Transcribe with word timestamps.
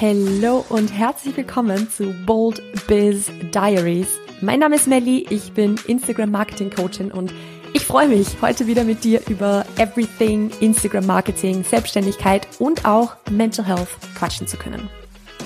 Hallo 0.00 0.64
und 0.68 0.92
herzlich 0.92 1.36
willkommen 1.36 1.90
zu 1.90 2.14
Bold 2.24 2.62
Biz 2.86 3.32
Diaries. 3.52 4.20
Mein 4.40 4.60
Name 4.60 4.76
ist 4.76 4.86
Melly, 4.86 5.26
ich 5.28 5.50
bin 5.54 5.74
Instagram 5.88 6.30
Marketing 6.30 6.70
Coachin 6.70 7.10
und 7.10 7.34
ich 7.72 7.84
freue 7.84 8.06
mich, 8.06 8.28
heute 8.40 8.68
wieder 8.68 8.84
mit 8.84 9.02
dir 9.02 9.20
über 9.28 9.66
Everything 9.76 10.52
Instagram 10.60 11.04
Marketing, 11.04 11.64
Selbstständigkeit 11.64 12.46
und 12.60 12.84
auch 12.84 13.16
Mental 13.28 13.66
Health 13.66 13.88
quatschen 14.16 14.46
zu 14.46 14.56
können. 14.56 14.88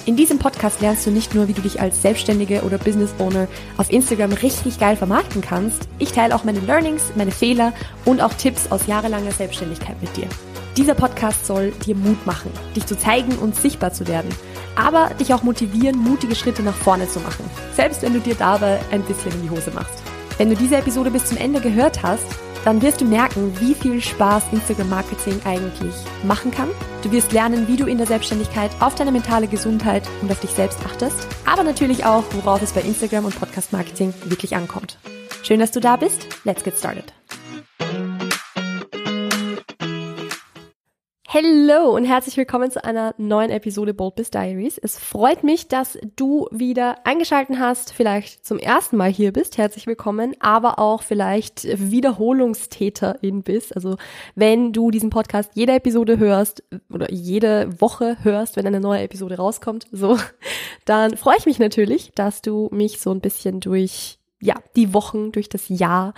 In 0.04 0.16
diesem 0.16 0.38
Podcast 0.38 0.82
lernst 0.82 1.06
du 1.06 1.10
nicht 1.10 1.34
nur, 1.34 1.48
wie 1.48 1.54
du 1.54 1.62
dich 1.62 1.80
als 1.80 2.02
Selbstständige 2.02 2.60
oder 2.60 2.76
Business 2.76 3.14
Owner 3.20 3.48
auf 3.78 3.90
Instagram 3.90 4.34
richtig 4.34 4.78
geil 4.78 4.96
vermarkten 4.96 5.40
kannst, 5.40 5.88
ich 5.98 6.12
teile 6.12 6.34
auch 6.34 6.44
meine 6.44 6.60
Learnings, 6.60 7.04
meine 7.16 7.30
Fehler 7.30 7.72
und 8.04 8.20
auch 8.20 8.34
Tipps 8.34 8.70
aus 8.70 8.86
jahrelanger 8.86 9.32
Selbstständigkeit 9.32 9.98
mit 10.02 10.14
dir. 10.14 10.28
Dieser 10.76 10.94
Podcast 10.94 11.46
soll 11.46 11.72
dir 11.84 11.94
Mut 11.94 12.24
machen, 12.24 12.50
dich 12.74 12.86
zu 12.86 12.96
zeigen 12.96 13.36
und 13.36 13.54
sichtbar 13.54 13.92
zu 13.92 14.08
werden, 14.08 14.30
aber 14.74 15.10
dich 15.14 15.34
auch 15.34 15.42
motivieren, 15.42 15.98
mutige 15.98 16.34
Schritte 16.34 16.62
nach 16.62 16.74
vorne 16.74 17.06
zu 17.08 17.20
machen, 17.20 17.44
selbst 17.76 18.00
wenn 18.00 18.14
du 18.14 18.20
dir 18.20 18.34
dabei 18.34 18.80
ein 18.90 19.02
bisschen 19.02 19.32
in 19.32 19.42
die 19.42 19.50
Hose 19.50 19.70
machst. 19.72 20.02
Wenn 20.38 20.48
du 20.48 20.56
diese 20.56 20.76
Episode 20.76 21.10
bis 21.10 21.26
zum 21.26 21.36
Ende 21.36 21.60
gehört 21.60 22.02
hast, 22.02 22.24
dann 22.64 22.80
wirst 22.80 23.02
du 23.02 23.04
merken, 23.04 23.52
wie 23.60 23.74
viel 23.74 24.00
Spaß 24.00 24.44
Instagram 24.52 24.88
Marketing 24.88 25.38
eigentlich 25.44 25.94
machen 26.24 26.50
kann. 26.50 26.68
Du 27.02 27.12
wirst 27.12 27.32
lernen, 27.32 27.68
wie 27.68 27.76
du 27.76 27.86
in 27.86 27.98
der 27.98 28.06
Selbstständigkeit 28.06 28.70
auf 28.80 28.94
deine 28.94 29.12
mentale 29.12 29.48
Gesundheit 29.48 30.08
und 30.22 30.30
auf 30.30 30.40
dich 30.40 30.50
selbst 30.50 30.78
achtest, 30.86 31.26
aber 31.44 31.64
natürlich 31.64 32.06
auch, 32.06 32.24
worauf 32.32 32.62
es 32.62 32.72
bei 32.72 32.80
Instagram 32.80 33.26
und 33.26 33.38
Podcast 33.38 33.72
Marketing 33.72 34.14
wirklich 34.24 34.56
ankommt. 34.56 34.96
Schön, 35.42 35.60
dass 35.60 35.72
du 35.72 35.80
da 35.80 35.96
bist. 35.96 36.26
Let's 36.44 36.62
get 36.62 36.78
started. 36.78 37.12
Hallo 41.34 41.96
und 41.96 42.04
herzlich 42.04 42.36
willkommen 42.36 42.70
zu 42.70 42.84
einer 42.84 43.14
neuen 43.16 43.50
Episode 43.50 43.94
Bold 43.94 44.16
Biz 44.16 44.30
Diaries. 44.32 44.76
Es 44.76 44.98
freut 44.98 45.44
mich, 45.44 45.66
dass 45.66 45.96
du 46.14 46.46
wieder 46.50 47.06
eingeschalten 47.06 47.58
hast, 47.58 47.94
vielleicht 47.94 48.44
zum 48.44 48.58
ersten 48.58 48.98
Mal 48.98 49.10
hier 49.10 49.32
bist. 49.32 49.56
Herzlich 49.56 49.86
willkommen, 49.86 50.34
aber 50.40 50.78
auch 50.78 51.02
vielleicht 51.02 51.64
Wiederholungstäterin 51.64 53.44
bist. 53.44 53.74
Also 53.74 53.96
wenn 54.34 54.74
du 54.74 54.90
diesen 54.90 55.08
Podcast 55.08 55.52
jede 55.54 55.72
Episode 55.72 56.18
hörst 56.18 56.64
oder 56.90 57.10
jede 57.10 57.80
Woche 57.80 58.18
hörst, 58.22 58.56
wenn 58.56 58.66
eine 58.66 58.80
neue 58.80 59.00
Episode 59.00 59.38
rauskommt, 59.38 59.86
so, 59.90 60.18
dann 60.84 61.16
freue 61.16 61.38
ich 61.38 61.46
mich 61.46 61.58
natürlich, 61.58 62.12
dass 62.14 62.42
du 62.42 62.68
mich 62.72 63.00
so 63.00 63.10
ein 63.10 63.22
bisschen 63.22 63.60
durch 63.60 64.18
ja, 64.38 64.56
die 64.76 64.92
Wochen 64.92 65.32
durch 65.32 65.48
das 65.48 65.70
Jahr 65.70 66.12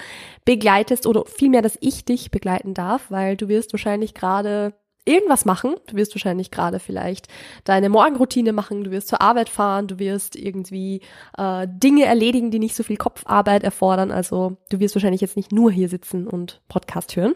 begleitest 0.45 1.07
oder 1.07 1.25
vielmehr, 1.27 1.63
dass 1.63 1.79
ich 1.81 2.05
dich 2.05 2.33
begleiten 2.33 2.75
darf, 2.75 3.13
weil 3.13 3.37
du 3.37 3.47
wirst 3.47 3.73
wahrscheinlich 3.73 4.15
gerade 4.15 4.75
irgendwas 5.05 5.45
machen. 5.45 5.75
Du 5.87 5.97
wirst 5.97 6.15
wahrscheinlich 6.15 6.51
gerade 6.51 6.79
vielleicht 6.79 7.29
deine 7.65 7.89
Morgenroutine 7.89 8.53
machen, 8.53 8.85
du 8.85 8.91
wirst 8.91 9.09
zur 9.09 9.21
Arbeit 9.21 9.49
fahren, 9.49 9.87
du 9.87 9.99
wirst 9.99 10.37
irgendwie 10.37 11.01
äh, 11.37 11.67
Dinge 11.69 12.05
erledigen, 12.05 12.51
die 12.51 12.59
nicht 12.59 12.75
so 12.75 12.83
viel 12.83 12.97
Kopfarbeit 12.97 13.65
erfordern. 13.65 14.11
Also 14.11 14.57
du 14.71 14.81
wirst 14.81 14.95
wahrscheinlich 14.95 15.21
jetzt 15.21 15.37
nicht 15.37 15.53
nur 15.53 15.71
hier 15.71 15.89
sitzen 15.89 16.27
und 16.27 16.61
Podcast 16.69 17.17
hören. 17.17 17.35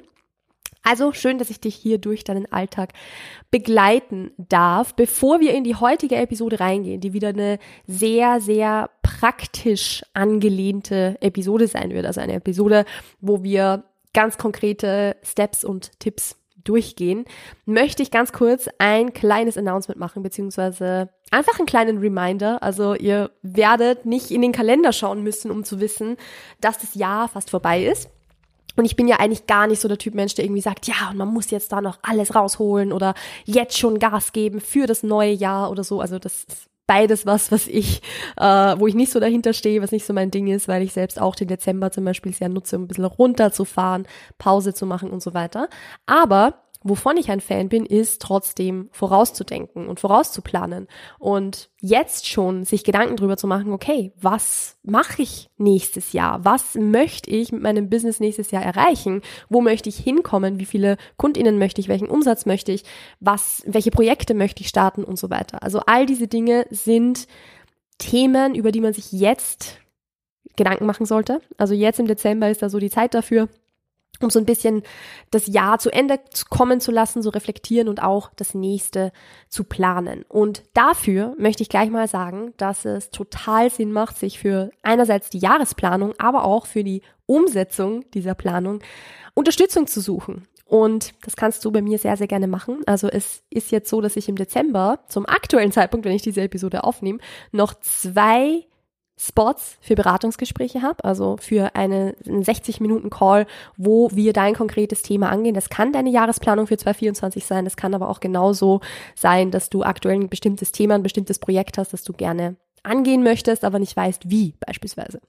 Also 0.82 1.12
schön, 1.12 1.38
dass 1.38 1.50
ich 1.50 1.60
dich 1.60 1.74
hier 1.74 1.98
durch 1.98 2.24
deinen 2.24 2.50
Alltag 2.50 2.92
begleiten 3.50 4.30
darf. 4.38 4.94
Bevor 4.94 5.40
wir 5.40 5.52
in 5.52 5.64
die 5.64 5.74
heutige 5.74 6.16
Episode 6.16 6.60
reingehen, 6.60 7.00
die 7.00 7.12
wieder 7.12 7.28
eine 7.28 7.58
sehr, 7.86 8.40
sehr 8.40 8.88
praktisch 9.02 10.02
angelehnte 10.14 11.18
Episode 11.20 11.66
sein 11.66 11.90
wird. 11.90 12.06
Also 12.06 12.20
eine 12.20 12.34
Episode, 12.34 12.86
wo 13.20 13.42
wir 13.42 13.84
ganz 14.14 14.38
konkrete 14.38 15.16
Steps 15.22 15.64
und 15.64 15.98
Tipps 16.00 16.37
durchgehen, 16.64 17.24
möchte 17.64 18.02
ich 18.02 18.10
ganz 18.10 18.32
kurz 18.32 18.68
ein 18.78 19.12
kleines 19.12 19.56
Announcement 19.56 19.98
machen, 19.98 20.22
beziehungsweise 20.22 21.10
einfach 21.30 21.58
einen 21.58 21.66
kleinen 21.66 21.98
Reminder. 21.98 22.62
Also 22.62 22.94
ihr 22.94 23.30
werdet 23.42 24.06
nicht 24.06 24.30
in 24.30 24.42
den 24.42 24.52
Kalender 24.52 24.92
schauen 24.92 25.22
müssen, 25.22 25.50
um 25.50 25.64
zu 25.64 25.80
wissen, 25.80 26.16
dass 26.60 26.78
das 26.78 26.94
Jahr 26.94 27.28
fast 27.28 27.50
vorbei 27.50 27.84
ist. 27.84 28.10
Und 28.76 28.84
ich 28.84 28.94
bin 28.94 29.08
ja 29.08 29.16
eigentlich 29.16 29.46
gar 29.46 29.66
nicht 29.66 29.80
so 29.80 29.88
der 29.88 29.98
Typ 29.98 30.14
Mensch, 30.14 30.36
der 30.36 30.44
irgendwie 30.44 30.60
sagt, 30.60 30.86
ja, 30.86 31.10
und 31.10 31.16
man 31.16 31.28
muss 31.28 31.50
jetzt 31.50 31.72
da 31.72 31.80
noch 31.80 31.98
alles 32.02 32.34
rausholen 32.36 32.92
oder 32.92 33.14
jetzt 33.44 33.76
schon 33.76 33.98
Gas 33.98 34.32
geben 34.32 34.60
für 34.60 34.86
das 34.86 35.02
neue 35.02 35.32
Jahr 35.32 35.70
oder 35.70 35.82
so. 35.82 36.00
Also 36.00 36.20
das 36.20 36.44
ist 36.44 36.68
beides 36.88 37.26
was, 37.26 37.52
was 37.52 37.68
ich, 37.68 38.02
äh, 38.36 38.42
wo 38.42 38.88
ich 38.88 38.96
nicht 38.96 39.12
so 39.12 39.20
dahinter 39.20 39.52
stehe, 39.52 39.80
was 39.82 39.92
nicht 39.92 40.06
so 40.06 40.12
mein 40.12 40.32
Ding 40.32 40.48
ist, 40.48 40.66
weil 40.66 40.82
ich 40.82 40.92
selbst 40.92 41.20
auch 41.20 41.36
den 41.36 41.46
Dezember 41.46 41.92
zum 41.92 42.04
Beispiel 42.04 42.34
sehr 42.34 42.48
nutze, 42.48 42.76
um 42.76 42.82
ein 42.82 42.88
bisschen 42.88 43.04
runterzufahren, 43.04 44.08
Pause 44.38 44.74
zu 44.74 44.86
machen 44.86 45.10
und 45.10 45.22
so 45.22 45.34
weiter. 45.34 45.68
Aber 46.06 46.64
Wovon 46.88 47.16
ich 47.16 47.30
ein 47.30 47.40
Fan 47.40 47.68
bin, 47.68 47.84
ist 47.84 48.22
trotzdem 48.22 48.88
vorauszudenken 48.92 49.88
und 49.88 50.00
vorauszuplanen 50.00 50.88
und 51.18 51.70
jetzt 51.80 52.26
schon 52.26 52.64
sich 52.64 52.84
Gedanken 52.84 53.16
drüber 53.16 53.36
zu 53.36 53.46
machen, 53.46 53.72
okay, 53.72 54.12
was 54.16 54.76
mache 54.82 55.22
ich 55.22 55.48
nächstes 55.56 56.12
Jahr? 56.12 56.44
Was 56.44 56.74
möchte 56.74 57.30
ich 57.30 57.52
mit 57.52 57.62
meinem 57.62 57.90
Business 57.90 58.20
nächstes 58.20 58.50
Jahr 58.50 58.62
erreichen? 58.62 59.22
Wo 59.48 59.60
möchte 59.60 59.88
ich 59.88 59.96
hinkommen? 59.96 60.58
Wie 60.58 60.64
viele 60.64 60.96
Kundinnen 61.16 61.58
möchte 61.58 61.80
ich? 61.80 61.88
Welchen 61.88 62.08
Umsatz 62.08 62.46
möchte 62.46 62.72
ich? 62.72 62.84
Was, 63.20 63.62
welche 63.66 63.90
Projekte 63.90 64.34
möchte 64.34 64.62
ich 64.62 64.68
starten 64.68 65.04
und 65.04 65.18
so 65.18 65.30
weiter? 65.30 65.62
Also 65.62 65.80
all 65.86 66.06
diese 66.06 66.28
Dinge 66.28 66.66
sind 66.70 67.26
Themen, 67.98 68.54
über 68.54 68.72
die 68.72 68.80
man 68.80 68.92
sich 68.92 69.12
jetzt 69.12 69.78
Gedanken 70.56 70.86
machen 70.86 71.06
sollte. 71.06 71.40
Also 71.56 71.74
jetzt 71.74 72.00
im 72.00 72.06
Dezember 72.06 72.50
ist 72.50 72.62
da 72.62 72.68
so 72.68 72.78
die 72.78 72.90
Zeit 72.90 73.14
dafür 73.14 73.48
um 74.22 74.30
so 74.30 74.38
ein 74.38 74.44
bisschen 74.44 74.82
das 75.30 75.46
Jahr 75.46 75.78
zu 75.78 75.90
Ende 75.90 76.18
kommen 76.50 76.80
zu 76.80 76.90
lassen, 76.90 77.22
so 77.22 77.30
reflektieren 77.30 77.88
und 77.88 78.02
auch 78.02 78.30
das 78.36 78.54
nächste 78.54 79.12
zu 79.48 79.64
planen. 79.64 80.24
Und 80.28 80.62
dafür 80.74 81.34
möchte 81.38 81.62
ich 81.62 81.68
gleich 81.68 81.90
mal 81.90 82.08
sagen, 82.08 82.52
dass 82.56 82.84
es 82.84 83.10
total 83.10 83.70
Sinn 83.70 83.92
macht, 83.92 84.16
sich 84.16 84.38
für 84.38 84.70
einerseits 84.82 85.30
die 85.30 85.38
Jahresplanung, 85.38 86.14
aber 86.18 86.44
auch 86.44 86.66
für 86.66 86.84
die 86.84 87.02
Umsetzung 87.26 88.10
dieser 88.12 88.34
Planung 88.34 88.80
Unterstützung 89.34 89.86
zu 89.86 90.00
suchen. 90.00 90.48
Und 90.68 91.14
das 91.24 91.34
kannst 91.34 91.64
du 91.64 91.72
bei 91.72 91.80
mir 91.80 91.98
sehr, 91.98 92.16
sehr 92.18 92.26
gerne 92.26 92.46
machen. 92.46 92.82
Also 92.84 93.08
es 93.08 93.42
ist 93.48 93.72
jetzt 93.72 93.88
so, 93.88 94.02
dass 94.02 94.16
ich 94.16 94.28
im 94.28 94.36
Dezember 94.36 95.00
zum 95.08 95.24
aktuellen 95.24 95.72
Zeitpunkt, 95.72 96.04
wenn 96.04 96.14
ich 96.14 96.22
diese 96.22 96.42
Episode 96.42 96.84
aufnehme, 96.84 97.20
noch 97.52 97.72
zwei 97.80 98.66
Spots 99.18 99.76
für 99.80 99.96
Beratungsgespräche 99.96 100.80
habe, 100.80 101.04
also 101.04 101.36
für 101.40 101.74
eine, 101.74 102.14
einen 102.24 102.44
60-Minuten-Call, 102.44 103.46
wo 103.76 104.10
wir 104.12 104.32
dein 104.32 104.54
konkretes 104.54 105.02
Thema 105.02 105.28
angehen. 105.28 105.54
Das 105.54 105.70
kann 105.70 105.92
deine 105.92 106.10
Jahresplanung 106.10 106.68
für 106.68 106.76
2024 106.76 107.44
sein, 107.44 107.64
das 107.64 107.76
kann 107.76 107.94
aber 107.94 108.08
auch 108.08 108.20
genauso 108.20 108.80
sein, 109.16 109.50
dass 109.50 109.70
du 109.70 109.82
aktuell 109.82 110.20
ein 110.20 110.28
bestimmtes 110.28 110.70
Thema, 110.70 110.94
ein 110.94 111.02
bestimmtes 111.02 111.40
Projekt 111.40 111.78
hast, 111.78 111.92
das 111.92 112.04
du 112.04 112.12
gerne 112.12 112.56
angehen 112.84 113.24
möchtest, 113.24 113.64
aber 113.64 113.80
nicht 113.80 113.96
weißt, 113.96 114.30
wie 114.30 114.54
beispielsweise. 114.64 115.20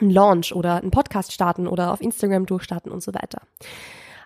Ein 0.00 0.10
Launch 0.10 0.54
oder 0.54 0.82
ein 0.82 0.90
Podcast 0.90 1.32
starten 1.32 1.66
oder 1.66 1.92
auf 1.92 2.02
Instagram 2.02 2.44
durchstarten 2.46 2.92
und 2.92 3.02
so 3.02 3.14
weiter. 3.14 3.40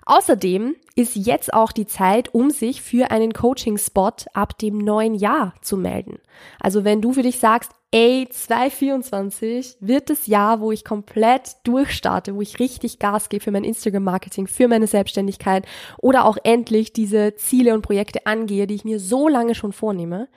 Außerdem 0.07 0.75
ist 0.95 1.17
jetzt 1.17 1.53
auch 1.53 1.71
die 1.71 1.87
Zeit, 1.87 2.35
um 2.35 2.51
sich 2.51 2.81
für 2.81 3.11
einen 3.11 3.35
Coaching-Spot 3.35 4.13
ab 4.33 4.59
dem 4.59 4.79
neuen 4.79 5.15
Jahr 5.15 5.53
zu 5.61 5.77
melden. 5.77 6.19
Also 6.59 6.83
wenn 6.85 7.03
du 7.03 7.13
für 7.13 7.23
dich 7.23 7.39
sagst, 7.39 7.73
ey, 7.91 8.29
2024 8.31 9.77
wird 9.81 10.11
das 10.11 10.27
Jahr, 10.27 10.61
wo 10.61 10.73
ich 10.73 10.85
komplett 10.85 11.57
durchstarte, 11.65 12.35
wo 12.35 12.43
ich 12.43 12.59
richtig 12.59 12.99
Gas 12.99 13.29
gebe 13.29 13.43
für 13.43 13.51
mein 13.51 13.65
Instagram-Marketing, 13.65 14.47
für 14.47 14.69
meine 14.69 14.87
Selbstständigkeit 14.87 15.67
oder 15.99 16.27
auch 16.27 16.37
endlich 16.45 16.93
diese 16.93 17.35
Ziele 17.37 17.75
und 17.75 17.83
Projekte 17.83 18.27
angehe, 18.27 18.67
die 18.67 18.75
ich 18.75 18.85
mir 18.85 19.01
so 19.01 19.29
lange 19.29 19.55
schon 19.55 19.73
vornehme, 19.73 20.29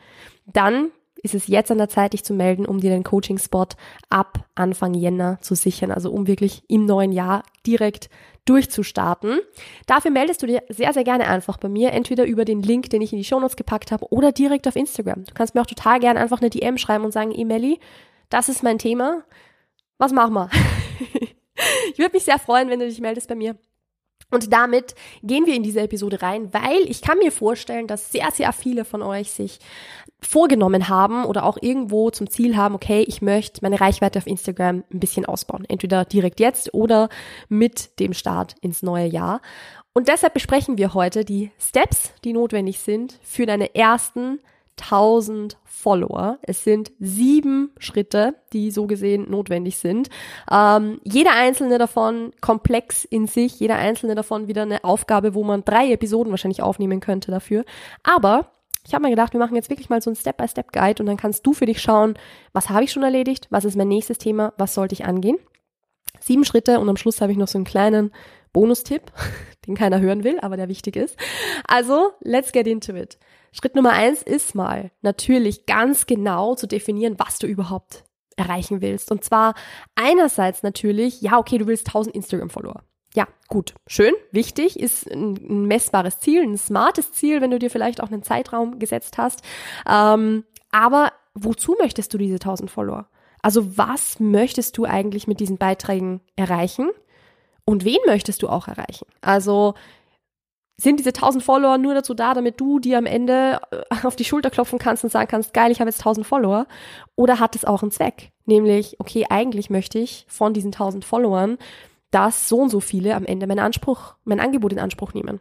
dann 0.46 0.92
ist 1.24 1.36
es 1.36 1.48
jetzt 1.48 1.72
an 1.72 1.78
der 1.78 1.90
Zeit, 1.90 2.14
dich 2.14 2.24
zu 2.24 2.34
melden, 2.34 2.66
um 2.66 2.80
dir 2.80 2.90
den 2.90 3.04
Coaching-Spot 3.04 3.68
ab 4.10 4.46
Anfang 4.56 4.94
Jänner 4.94 5.40
zu 5.42 5.56
sichern. 5.56 5.92
Also 5.92 6.12
um 6.12 6.28
wirklich 6.28 6.64
im 6.68 6.86
neuen 6.86 7.12
Jahr 7.12 7.44
direkt 7.66 8.10
durchzustarten. 8.46 9.40
Dafür 9.86 10.12
meldest 10.12 10.42
du 10.42 10.48
dir 10.48 10.64
sehr, 10.70 10.94
sehr 10.94 11.04
gerne 11.04 11.28
einfach 11.28 11.58
bei 11.58 11.70
mir, 11.70 11.92
entweder 11.92 12.26
über 12.26 12.44
den 12.44 12.64
Link, 12.64 12.90
den 12.90 13.02
ich 13.02 13.14
in 13.14 13.20
die 13.20 13.26
Shownotes 13.26 13.56
gepackt 13.56 13.92
habe, 13.92 14.12
oder 14.12 14.32
direkt 14.32 14.68
auf 14.68 14.76
Instagram. 14.76 15.26
Du 15.26 15.34
kannst 15.34 15.54
mir 15.54 15.62
auch 15.62 15.68
total 15.68 16.00
gerne 16.00 16.20
einfach 16.20 16.42
eine 16.42 16.50
DM 16.50 16.78
schreiben 16.78 17.06
und 17.06 17.12
sagen, 17.12 17.32
Emily, 17.32 17.80
das 18.30 18.50
ist 18.50 18.64
mein 18.64 18.80
Thema. 18.80 19.24
Was 19.98 20.12
machen 20.12 20.34
wir? 20.34 20.50
ich 21.94 22.00
würde 22.00 22.14
mich 22.14 22.24
sehr 22.24 22.40
freuen, 22.40 22.70
wenn 22.70 22.80
du 22.80 22.88
dich 22.88 23.00
meldest 23.00 23.28
bei 23.28 23.36
mir. 23.36 23.56
Und 24.32 24.52
damit 24.52 24.96
gehen 25.22 25.46
wir 25.46 25.54
in 25.54 25.64
diese 25.64 25.82
Episode 25.82 26.22
rein, 26.22 26.54
weil 26.54 26.82
ich 26.86 27.02
kann 27.02 27.18
mir 27.18 27.32
vorstellen, 27.32 27.86
dass 27.86 28.12
sehr, 28.12 28.32
sehr 28.32 28.54
viele 28.54 28.86
von 28.86 29.02
euch 29.02 29.32
sich 29.32 29.60
vorgenommen 30.22 30.88
haben 30.88 31.26
oder 31.26 31.44
auch 31.44 31.58
irgendwo 31.60 32.10
zum 32.12 32.30
Ziel 32.30 32.56
haben, 32.56 32.76
okay, 32.76 33.04
ich 33.08 33.22
möchte 33.22 33.60
meine 33.62 33.82
Reichweite 33.82 34.20
auf 34.20 34.28
Instagram 34.28 34.84
ein 34.92 35.00
bisschen 35.00 35.26
ausbauen. 35.26 35.66
Entweder 35.68 36.06
direkt 36.06 36.40
jetzt 36.40 36.74
oder 36.74 37.10
mit 37.50 38.00
dem 38.00 38.14
Start 38.14 38.56
ins 38.62 38.84
neue 38.84 39.08
Jahr. 39.08 39.42
Und 39.94 40.08
deshalb 40.08 40.34
besprechen 40.34 40.78
wir 40.78 40.94
heute 40.94 41.26
die 41.26 41.52
Steps, 41.60 42.14
die 42.24 42.34
notwendig 42.34 42.80
sind 42.80 43.20
für 43.22 43.46
deine 43.46 43.76
ersten 43.76 44.40
1000 44.80 45.58
Follower. 45.82 46.38
Es 46.44 46.64
sind 46.64 46.92
sieben 47.00 47.72
Schritte, 47.78 48.36
die 48.54 48.72
so 48.72 48.86
gesehen 48.86 49.30
notwendig 49.30 49.78
sind. 49.78 50.10
Ähm, 50.52 51.00
jeder 51.04 51.34
einzelne 51.34 51.78
davon 51.78 52.32
komplex 52.40 53.04
in 53.04 53.28
sich, 53.28 53.60
jeder 53.60 53.76
einzelne 53.78 54.16
davon 54.16 54.48
wieder 54.48 54.62
eine 54.62 54.84
Aufgabe, 54.84 55.34
wo 55.34 55.44
man 55.44 55.66
drei 55.66 55.92
Episoden 55.92 56.32
wahrscheinlich 56.32 56.62
aufnehmen 56.62 57.00
könnte 57.00 57.32
dafür. 57.32 57.66
Aber 58.04 58.52
ich 58.86 58.94
habe 58.94 59.04
mir 59.04 59.10
gedacht, 59.10 59.34
wir 59.34 59.40
machen 59.40 59.56
jetzt 59.56 59.70
wirklich 59.70 59.90
mal 59.90 60.02
so 60.02 60.10
einen 60.10 60.16
Step-by-Step-Guide 60.16 61.02
und 61.02 61.08
dann 61.08 61.18
kannst 61.18 61.46
du 61.46 61.54
für 61.54 61.66
dich 61.66 61.82
schauen, 61.82 62.16
was 62.54 62.70
habe 62.70 62.84
ich 62.84 62.92
schon 62.92 63.04
erledigt, 63.04 63.48
was 63.50 63.66
ist 63.66 63.76
mein 63.76 63.88
nächstes 63.88 64.18
Thema, 64.18 64.54
was 64.58 64.74
sollte 64.74 64.94
ich 64.94 65.06
angehen. 65.06 65.38
Sieben 66.20 66.46
Schritte 66.46 66.80
und 66.80 66.90
am 66.90 66.98
Schluss 66.98 67.22
habe 67.22 67.32
ich 67.32 67.38
noch 67.38 67.48
so 67.48 67.58
einen 67.58 67.66
kleinen 67.66 68.12
Bonustipp, 68.54 69.12
den 69.68 69.76
keiner 69.76 70.00
hören 70.00 70.24
will, 70.24 70.40
aber 70.42 70.58
der 70.58 70.68
wichtig 70.68 70.96
ist. 70.96 71.18
Also, 71.68 72.12
let's 72.22 72.52
get 72.52 72.68
into 72.68 72.94
it. 72.96 73.18
Schritt 73.52 73.76
Nummer 73.76 73.92
eins 73.92 74.22
ist 74.22 74.56
mal 74.56 74.92
natürlich 75.02 75.66
ganz 75.66 76.06
genau 76.06 76.56
zu 76.56 76.68
definieren, 76.68 77.16
was 77.18 77.40
du 77.40 77.48
überhaupt 77.48 78.04
erreichen 78.38 78.82
willst. 78.82 79.12
Und 79.12 79.24
zwar 79.24 79.56
einerseits 79.96 80.64
natürlich, 80.64 81.22
ja, 81.22 81.38
okay, 81.38 81.58
du 81.58 81.68
willst 81.68 81.88
1000 81.88 82.16
Instagram-Follower. 82.16 82.84
Ja, 83.14 83.28
gut, 83.50 83.74
schön, 83.88 84.14
wichtig, 84.32 84.80
ist 84.80 85.12
ein, 85.12 85.68
messbares 85.68 86.20
Ziel, 86.20 86.44
ein 86.44 86.58
smartes 86.58 87.12
Ziel, 87.12 87.42
wenn 87.42 87.52
du 87.52 87.60
dir 87.60 87.70
vielleicht 87.70 88.02
auch 88.02 88.10
einen 88.10 88.24
Zeitraum 88.24 88.80
gesetzt 88.80 89.18
hast. 89.18 89.42
Ähm, 89.86 90.46
aber 90.72 91.12
wozu 91.34 91.76
möchtest 91.78 92.14
du 92.14 92.18
diese 92.18 92.36
1000 92.36 92.72
Follower? 92.72 93.10
Also 93.42 93.78
was 93.78 94.20
möchtest 94.20 94.78
du 94.78 94.86
eigentlich 94.86 95.28
mit 95.28 95.42
diesen 95.42 95.58
Beiträgen 95.58 96.22
erreichen? 96.38 96.90
Und 97.66 97.84
wen 97.84 97.98
möchtest 98.06 98.44
du 98.44 98.50
auch 98.50 98.68
erreichen? 98.68 99.08
Also 99.20 99.74
sind 100.78 101.00
diese 101.00 101.10
1000 101.10 101.44
Follower 101.44 101.78
nur 101.78 101.94
dazu 101.94 102.14
da, 102.14 102.34
damit 102.34 102.60
du 102.60 102.80
dir 102.80 102.98
am 102.98 103.06
Ende 103.06 103.60
äh, 103.72 104.06
auf 104.06 104.16
die 104.16 104.26
Schulter 104.26 104.50
klopfen 104.50 104.80
kannst 104.80 105.04
und 105.04 105.12
sagen 105.12 105.30
kannst, 105.30 105.54
geil, 105.54 105.72
ich 105.72 105.80
habe 105.80 105.90
jetzt 105.90 106.00
1000 106.00 106.26
Follower? 106.26 106.66
Oder 107.16 107.40
hat 107.40 107.56
es 107.56 107.66
auch 107.66 107.84
einen 107.84 107.92
Zweck? 107.92 108.32
Nämlich, 108.46 109.00
okay, 109.00 109.26
eigentlich 109.30 109.70
möchte 109.70 110.00
ich 110.00 110.26
von 110.28 110.54
diesen 110.54 110.70
1000 110.70 111.06
Followern, 111.06 111.58
dass 112.10 112.50
so 112.50 112.58
und 112.58 112.70
so 112.70 112.80
viele 112.80 113.16
am 113.16 113.26
Ende 113.26 113.48
meinen 113.48 113.60
Anspruch, 113.60 114.16
mein 114.24 114.40
Angebot 114.40 114.74
in 114.74 114.80
Anspruch 114.80 115.14
nehmen. 115.14 115.40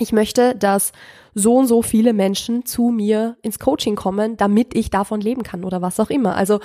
Ich 0.00 0.12
möchte, 0.12 0.56
dass 0.56 0.92
so 1.34 1.56
und 1.56 1.66
so 1.66 1.82
viele 1.82 2.12
Menschen 2.12 2.66
zu 2.66 2.88
mir 2.88 3.36
ins 3.42 3.58
Coaching 3.58 3.94
kommen, 3.94 4.36
damit 4.36 4.74
ich 4.74 4.90
davon 4.90 5.20
leben 5.20 5.44
kann 5.44 5.64
oder 5.64 5.82
was 5.82 6.00
auch 6.00 6.10
immer. 6.10 6.34
Also 6.34 6.60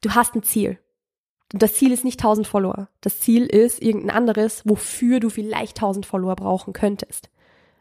du 0.00 0.10
hast 0.10 0.34
ein 0.34 0.42
Ziel. 0.42 0.78
Das 1.50 1.74
Ziel 1.74 1.92
ist 1.92 2.04
nicht 2.04 2.18
1000 2.18 2.46
Follower. 2.46 2.88
Das 3.02 3.20
Ziel 3.20 3.46
ist 3.46 3.82
irgendein 3.82 4.16
anderes, 4.16 4.62
wofür 4.64 5.20
du 5.20 5.28
vielleicht 5.28 5.76
1000 5.76 6.06
Follower 6.06 6.34
brauchen 6.34 6.72
könntest. 6.72 7.28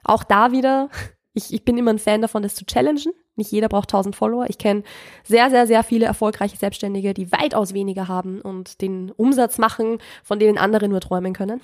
Auch 0.03 0.24
da 0.24 0.51
wieder, 0.51 0.89
ich, 1.33 1.53
ich 1.53 1.63
bin 1.63 1.77
immer 1.77 1.92
ein 1.92 2.00
Fan 2.00 2.21
davon, 2.21 2.44
das 2.44 2.56
zu 2.56 2.65
challengen. 2.65 3.13
Nicht 3.36 3.51
jeder 3.51 3.69
braucht 3.69 3.89
1000 3.89 4.15
Follower. 4.15 4.45
Ich 4.50 4.57
kenne 4.57 4.83
sehr, 5.24 5.50
sehr, 5.50 5.65
sehr 5.65 5.83
viele 5.83 6.06
erfolgreiche 6.06 6.57
Selbstständige, 6.57 7.13
die 7.13 7.31
weitaus 7.31 7.74
weniger 7.74 8.07
haben 8.07 8.42
und 8.42 8.81
den 8.81 9.12
Umsatz 9.12 9.57
machen, 9.57 10.00
von 10.24 10.38
denen 10.38 10.57
andere 10.57 10.89
nur 10.89 11.00
träumen 11.00 11.33
können. 11.33 11.62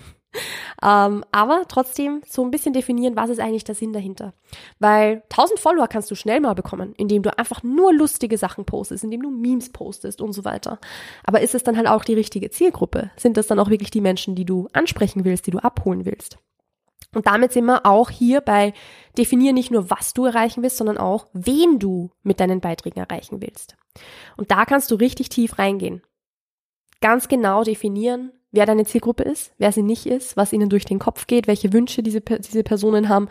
Ähm, 0.83 1.23
aber 1.31 1.63
trotzdem 1.67 2.21
so 2.25 2.43
ein 2.43 2.51
bisschen 2.51 2.73
definieren, 2.73 3.15
was 3.15 3.29
ist 3.29 3.39
eigentlich 3.39 3.63
der 3.63 3.75
Sinn 3.75 3.93
dahinter. 3.93 4.33
Weil 4.79 5.23
1000 5.29 5.59
Follower 5.59 5.87
kannst 5.87 6.11
du 6.11 6.15
schnell 6.15 6.39
mal 6.39 6.53
bekommen, 6.53 6.93
indem 6.97 7.23
du 7.23 7.37
einfach 7.37 7.63
nur 7.63 7.93
lustige 7.93 8.37
Sachen 8.37 8.65
postest, 8.65 9.03
indem 9.03 9.23
du 9.23 9.29
Memes 9.29 9.71
postest 9.71 10.21
und 10.21 10.33
so 10.33 10.45
weiter. 10.45 10.79
Aber 11.23 11.41
ist 11.41 11.55
es 11.55 11.63
dann 11.63 11.77
halt 11.77 11.87
auch 11.87 12.03
die 12.03 12.13
richtige 12.13 12.49
Zielgruppe? 12.49 13.11
Sind 13.17 13.37
das 13.37 13.47
dann 13.47 13.59
auch 13.59 13.69
wirklich 13.69 13.91
die 13.91 14.01
Menschen, 14.01 14.35
die 14.35 14.45
du 14.45 14.67
ansprechen 14.73 15.25
willst, 15.25 15.47
die 15.47 15.51
du 15.51 15.59
abholen 15.59 16.05
willst? 16.05 16.37
Und 17.17 17.25
damit 17.25 17.51
sind 17.51 17.65
wir 17.65 17.83
auch 17.87 18.11
hier 18.11 18.41
bei 18.41 18.73
definier 19.17 19.51
nicht 19.51 19.71
nur, 19.71 19.89
was 19.89 20.13
du 20.13 20.25
erreichen 20.25 20.61
willst, 20.61 20.77
sondern 20.77 20.99
auch, 20.99 21.25
wen 21.33 21.79
du 21.79 22.11
mit 22.21 22.39
deinen 22.39 22.61
Beiträgen 22.61 22.99
erreichen 22.99 23.41
willst. 23.41 23.75
Und 24.35 24.51
da 24.51 24.65
kannst 24.65 24.91
du 24.91 24.95
richtig 24.95 25.29
tief 25.29 25.57
reingehen. 25.57 26.03
Ganz 27.01 27.27
genau 27.27 27.63
definieren, 27.63 28.33
wer 28.51 28.67
deine 28.67 28.85
Zielgruppe 28.85 29.23
ist, 29.23 29.51
wer 29.57 29.71
sie 29.71 29.81
nicht 29.81 30.05
ist, 30.05 30.37
was 30.37 30.53
ihnen 30.53 30.69
durch 30.69 30.85
den 30.85 30.99
Kopf 30.99 31.25
geht, 31.25 31.47
welche 31.47 31.73
Wünsche 31.73 32.03
diese, 32.03 32.21
diese 32.21 32.61
Personen 32.61 33.09
haben 33.09 33.29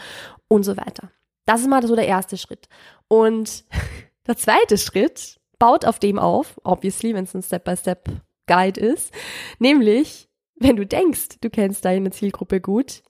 und 0.48 0.64
so 0.64 0.76
weiter. 0.76 1.12
Das 1.44 1.60
ist 1.60 1.68
mal 1.68 1.86
so 1.86 1.94
der 1.94 2.08
erste 2.08 2.38
Schritt. 2.38 2.66
Und 3.06 3.66
der 4.26 4.36
zweite 4.36 4.78
Schritt 4.78 5.38
baut 5.60 5.84
auf 5.84 6.00
dem 6.00 6.18
auf, 6.18 6.60
obviously, 6.64 7.14
wenn 7.14 7.22
es 7.22 7.36
ein 7.36 7.42
Step-by-Step-Guide 7.44 8.80
ist, 8.80 9.14
nämlich, 9.60 10.28
wenn 10.56 10.74
du 10.74 10.84
denkst, 10.84 11.38
du 11.40 11.50
kennst 11.50 11.84
deine 11.84 12.10
Zielgruppe 12.10 12.60
gut, 12.60 13.04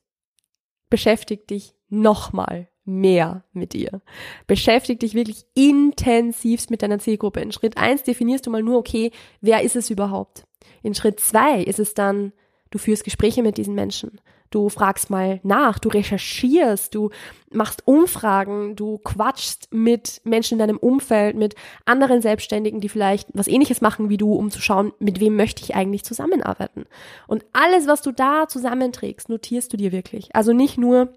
beschäftig 0.90 1.46
dich 1.46 1.74
nochmal 1.88 2.68
mehr 2.84 3.44
mit 3.52 3.74
ihr. 3.74 4.00
Beschäftig 4.46 5.00
dich 5.00 5.14
wirklich 5.14 5.44
intensivst 5.54 6.70
mit 6.70 6.82
deiner 6.82 6.98
Zielgruppe. 6.98 7.40
In 7.40 7.52
Schritt 7.52 7.76
eins 7.76 8.04
definierst 8.04 8.46
du 8.46 8.50
mal 8.50 8.62
nur, 8.62 8.78
okay, 8.78 9.10
wer 9.40 9.62
ist 9.62 9.76
es 9.76 9.90
überhaupt? 9.90 10.46
In 10.82 10.94
Schritt 10.94 11.20
zwei 11.20 11.62
ist 11.62 11.80
es 11.80 11.94
dann, 11.94 12.32
du 12.70 12.78
führst 12.78 13.04
Gespräche 13.04 13.42
mit 13.42 13.58
diesen 13.58 13.74
Menschen. 13.74 14.20
Du 14.50 14.68
fragst 14.68 15.10
mal 15.10 15.40
nach, 15.42 15.78
du 15.78 15.88
recherchierst, 15.88 16.94
du 16.94 17.10
machst 17.50 17.86
Umfragen, 17.86 18.76
du 18.76 18.98
quatschst 18.98 19.72
mit 19.72 20.20
Menschen 20.24 20.54
in 20.54 20.58
deinem 20.58 20.78
Umfeld, 20.78 21.36
mit 21.36 21.54
anderen 21.84 22.22
Selbstständigen, 22.22 22.80
die 22.80 22.88
vielleicht 22.88 23.28
was 23.32 23.48
ähnliches 23.48 23.80
machen 23.80 24.08
wie 24.08 24.16
du, 24.16 24.32
um 24.34 24.50
zu 24.50 24.60
schauen, 24.60 24.92
mit 24.98 25.20
wem 25.20 25.36
möchte 25.36 25.62
ich 25.62 25.74
eigentlich 25.74 26.04
zusammenarbeiten. 26.04 26.86
Und 27.26 27.44
alles, 27.52 27.86
was 27.86 28.02
du 28.02 28.12
da 28.12 28.48
zusammenträgst, 28.48 29.28
notierst 29.28 29.72
du 29.72 29.76
dir 29.76 29.92
wirklich. 29.92 30.34
Also 30.34 30.52
nicht 30.52 30.78
nur, 30.78 31.12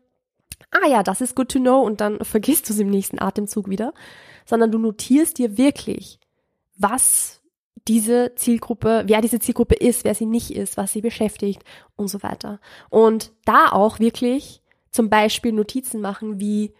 ah 0.72 0.88
ja, 0.88 1.04
das 1.04 1.22
ist 1.22 1.36
good 1.36 1.50
to 1.50 1.60
know 1.60 1.82
und 1.82 2.02
dann 2.02 2.20
vergisst 2.24 2.70
du 2.70 2.74
es 2.74 2.80
im 2.80 2.90
nächsten 2.90 3.22
Atemzug 3.22 3.70
wieder, 3.70 3.94
sondern 4.46 4.72
du 4.72 4.80
notierst 4.80 5.38
dir 5.38 5.58
wirklich, 5.58 6.20
was 6.78 7.39
diese 7.88 8.34
Zielgruppe, 8.36 9.04
wer 9.08 9.22
diese 9.22 9.40
Zielgruppe 9.40 9.76
ist, 9.76 10.04
wer 10.04 10.16
sie 10.16 10.26
nicht 10.26 10.52
ist, 10.52 10.78
was 10.78 10.92
sie 10.92 11.02
beschäftigt 11.02 11.64
und 11.96 12.08
so 12.08 12.22
weiter. 12.24 12.60
Und 12.90 13.32
da 13.46 13.72
auch 13.72 14.00
wirklich 14.00 14.62
zum 14.92 15.10
Beispiel 15.10 15.52
Notizen 15.52 16.02
machen 16.02 16.40
wie, 16.40 16.74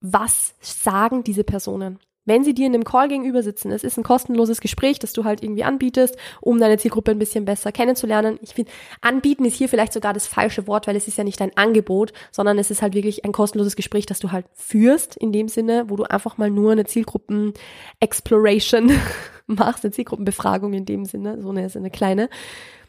was 0.00 0.54
sagen 0.60 1.24
diese 1.24 1.44
Personen? 1.44 1.98
Wenn 2.26 2.44
sie 2.44 2.52
dir 2.52 2.66
in 2.66 2.74
einem 2.74 2.84
Call 2.84 3.08
gegenüber 3.08 3.42
sitzen, 3.42 3.72
es 3.72 3.82
ist 3.82 3.96
ein 3.96 4.02
kostenloses 4.02 4.60
Gespräch, 4.60 4.98
das 4.98 5.14
du 5.14 5.24
halt 5.24 5.42
irgendwie 5.42 5.64
anbietest, 5.64 6.18
um 6.40 6.60
deine 6.60 6.76
Zielgruppe 6.76 7.10
ein 7.10 7.18
bisschen 7.18 7.46
besser 7.46 7.72
kennenzulernen. 7.72 8.38
Ich 8.42 8.52
finde, 8.54 8.70
anbieten 9.00 9.46
ist 9.46 9.56
hier 9.56 9.70
vielleicht 9.70 9.94
sogar 9.94 10.12
das 10.12 10.26
falsche 10.26 10.66
Wort, 10.66 10.86
weil 10.86 10.96
es 10.96 11.08
ist 11.08 11.18
ja 11.18 11.24
nicht 11.24 11.40
ein 11.40 11.56
Angebot, 11.56 12.12
sondern 12.30 12.58
es 12.58 12.70
ist 12.70 12.82
halt 12.82 12.92
wirklich 12.94 13.24
ein 13.24 13.32
kostenloses 13.32 13.74
Gespräch, 13.74 14.04
das 14.06 14.18
du 14.18 14.32
halt 14.32 14.44
führst, 14.54 15.16
in 15.16 15.32
dem 15.32 15.48
Sinne, 15.48 15.86
wo 15.88 15.96
du 15.96 16.04
einfach 16.04 16.36
mal 16.36 16.50
nur 16.50 16.72
eine 16.72 16.84
Zielgruppen-Exploration 16.84 18.92
machst, 19.46 19.84
eine 19.84 19.92
Zielgruppenbefragung 19.92 20.74
in 20.74 20.84
dem 20.84 21.06
Sinne, 21.06 21.40
so 21.40 21.48
eine, 21.50 21.70
so 21.70 21.78
eine 21.78 21.90
kleine. 21.90 22.28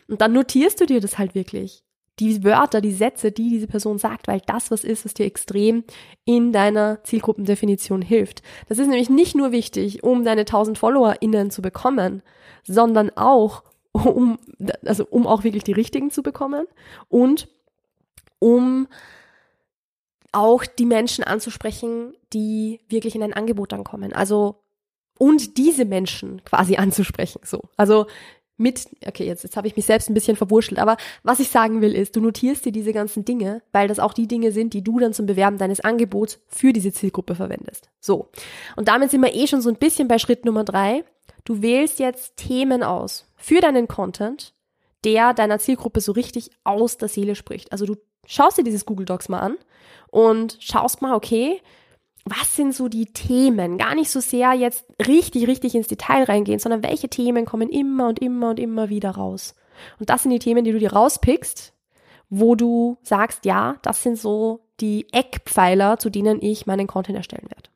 Und 0.07 0.19
dann 0.19 0.33
notierst 0.33 0.81
du 0.81 0.85
dir 0.85 0.99
das 0.99 1.17
halt 1.17 1.35
wirklich 1.35 1.85
die 2.19 2.43
Wörter, 2.43 2.81
die 2.81 2.93
Sätze, 2.93 3.31
die 3.31 3.49
diese 3.49 3.67
Person 3.67 3.97
sagt, 3.97 4.27
weil 4.27 4.41
das 4.45 4.69
was 4.69 4.83
ist, 4.83 5.05
was 5.05 5.13
dir 5.13 5.25
extrem 5.25 5.83
in 6.25 6.51
deiner 6.51 7.03
Zielgruppendefinition 7.03 8.01
hilft. 8.01 8.43
Das 8.67 8.77
ist 8.77 8.87
nämlich 8.87 9.09
nicht 9.09 9.35
nur 9.35 9.51
wichtig, 9.51 10.03
um 10.03 10.23
deine 10.23 10.41
1000 10.41 10.77
FollowerInnen 10.77 11.51
zu 11.51 11.61
bekommen, 11.61 12.21
sondern 12.63 13.09
auch, 13.11 13.63
um, 13.91 14.37
also 14.85 15.05
um 15.09 15.25
auch 15.25 15.43
wirklich 15.43 15.63
die 15.63 15.71
richtigen 15.71 16.11
zu 16.11 16.21
bekommen 16.21 16.65
und 17.09 17.47
um 18.39 18.87
auch 20.31 20.65
die 20.65 20.85
Menschen 20.85 21.23
anzusprechen, 21.23 22.13
die 22.33 22.81
wirklich 22.87 23.15
in 23.15 23.23
ein 23.23 23.33
Angebot 23.33 23.71
dann 23.71 23.83
kommen. 23.83 24.13
Also 24.13 24.61
und 25.17 25.57
diese 25.57 25.85
Menschen 25.85 26.43
quasi 26.45 26.75
anzusprechen. 26.77 27.41
So. 27.43 27.61
Also 27.77 28.07
mit, 28.61 28.87
okay, 29.05 29.25
jetzt, 29.25 29.43
jetzt 29.43 29.57
habe 29.57 29.67
ich 29.67 29.75
mich 29.75 29.85
selbst 29.85 30.09
ein 30.09 30.13
bisschen 30.13 30.37
verwurschtelt, 30.37 30.79
aber 30.79 30.97
was 31.23 31.39
ich 31.39 31.49
sagen 31.49 31.81
will 31.81 31.93
ist, 31.93 32.15
du 32.15 32.21
notierst 32.21 32.63
dir 32.63 32.71
diese 32.71 32.93
ganzen 32.93 33.25
Dinge, 33.25 33.61
weil 33.71 33.87
das 33.87 33.99
auch 33.99 34.13
die 34.13 34.27
Dinge 34.27 34.51
sind, 34.51 34.73
die 34.73 34.83
du 34.83 34.99
dann 34.99 35.13
zum 35.13 35.25
Bewerben 35.25 35.57
deines 35.57 35.79
Angebots 35.81 36.39
für 36.47 36.71
diese 36.71 36.93
Zielgruppe 36.93 37.35
verwendest. 37.35 37.89
So. 37.99 38.29
Und 38.75 38.87
damit 38.87 39.11
sind 39.11 39.21
wir 39.21 39.33
eh 39.33 39.47
schon 39.47 39.61
so 39.61 39.69
ein 39.69 39.77
bisschen 39.77 40.07
bei 40.07 40.19
Schritt 40.19 40.45
Nummer 40.45 40.63
drei. 40.63 41.03
Du 41.43 41.61
wählst 41.61 41.99
jetzt 41.99 42.37
Themen 42.37 42.83
aus 42.83 43.25
für 43.35 43.59
deinen 43.61 43.87
Content, 43.87 44.53
der 45.03 45.33
deiner 45.33 45.59
Zielgruppe 45.59 46.01
so 46.01 46.11
richtig 46.11 46.51
aus 46.63 46.97
der 46.97 47.07
Seele 47.07 47.35
spricht. 47.35 47.71
Also 47.71 47.85
du 47.85 47.95
schaust 48.25 48.57
dir 48.57 48.63
dieses 48.63 48.85
Google 48.85 49.05
Docs 49.05 49.29
mal 49.29 49.39
an 49.39 49.57
und 50.11 50.57
schaust 50.59 51.01
mal, 51.01 51.15
okay, 51.15 51.61
was 52.25 52.55
sind 52.55 52.75
so 52.75 52.87
die 52.87 53.07
Themen? 53.07 53.77
Gar 53.77 53.95
nicht 53.95 54.11
so 54.11 54.19
sehr 54.19 54.53
jetzt 54.53 54.85
richtig, 55.07 55.47
richtig 55.47 55.75
ins 55.75 55.87
Detail 55.87 56.23
reingehen, 56.23 56.59
sondern 56.59 56.83
welche 56.83 57.09
Themen 57.09 57.45
kommen 57.45 57.69
immer 57.69 58.07
und 58.07 58.19
immer 58.19 58.49
und 58.51 58.59
immer 58.59 58.89
wieder 58.89 59.11
raus. 59.11 59.55
Und 59.99 60.09
das 60.09 60.23
sind 60.23 60.31
die 60.31 60.39
Themen, 60.39 60.63
die 60.63 60.71
du 60.71 60.79
dir 60.79 60.93
rauspickst, 60.93 61.73
wo 62.29 62.55
du 62.55 62.97
sagst, 63.01 63.45
ja, 63.45 63.77
das 63.81 64.03
sind 64.03 64.17
so 64.17 64.61
die 64.79 65.07
Eckpfeiler, 65.11 65.97
zu 65.97 66.09
denen 66.09 66.41
ich 66.41 66.65
meinen 66.65 66.87
Content 66.87 67.17
erstellen 67.17 67.49
werde. 67.49 67.69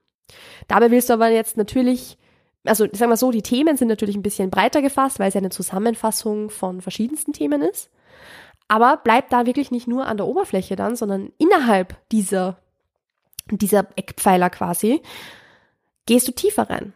Dabei 0.68 0.92
willst 0.92 1.10
du 1.10 1.14
aber 1.14 1.30
jetzt 1.30 1.58
natürlich, 1.58 2.18
also 2.64 2.86
sagen 2.92 3.12
wir 3.12 3.18
so, 3.18 3.32
die 3.32 3.42
Themen 3.42 3.78
sind 3.78 3.88
natürlich 3.88 4.16
ein 4.16 4.24
bisschen 4.24 4.50
breiter 4.50 4.82
gefasst, 4.82 5.20
weil 5.20 5.28
es 5.28 5.34
ja 5.34 5.40
eine 5.40 5.50
Zusammenfassung 5.50 6.50
von 6.50 6.82
verschiedensten 6.82 7.34
Themen 7.34 7.62
ist. 7.62 7.90
Aber 8.68 9.00
bleib 9.04 9.30
da 9.30 9.46
wirklich 9.46 9.72
nicht 9.72 9.88
nur 9.88 10.08
an 10.08 10.18
der 10.18 10.26
Oberfläche 10.26 10.76
dann, 10.76 10.96
sondern 10.96 11.32
innerhalb 11.38 11.96
dieser 12.12 12.58
dieser 13.52 13.88
Eckpfeiler 13.96 14.50
quasi, 14.50 15.02
gehst 16.06 16.28
du 16.28 16.32
tiefer 16.32 16.70
rein. 16.70 16.94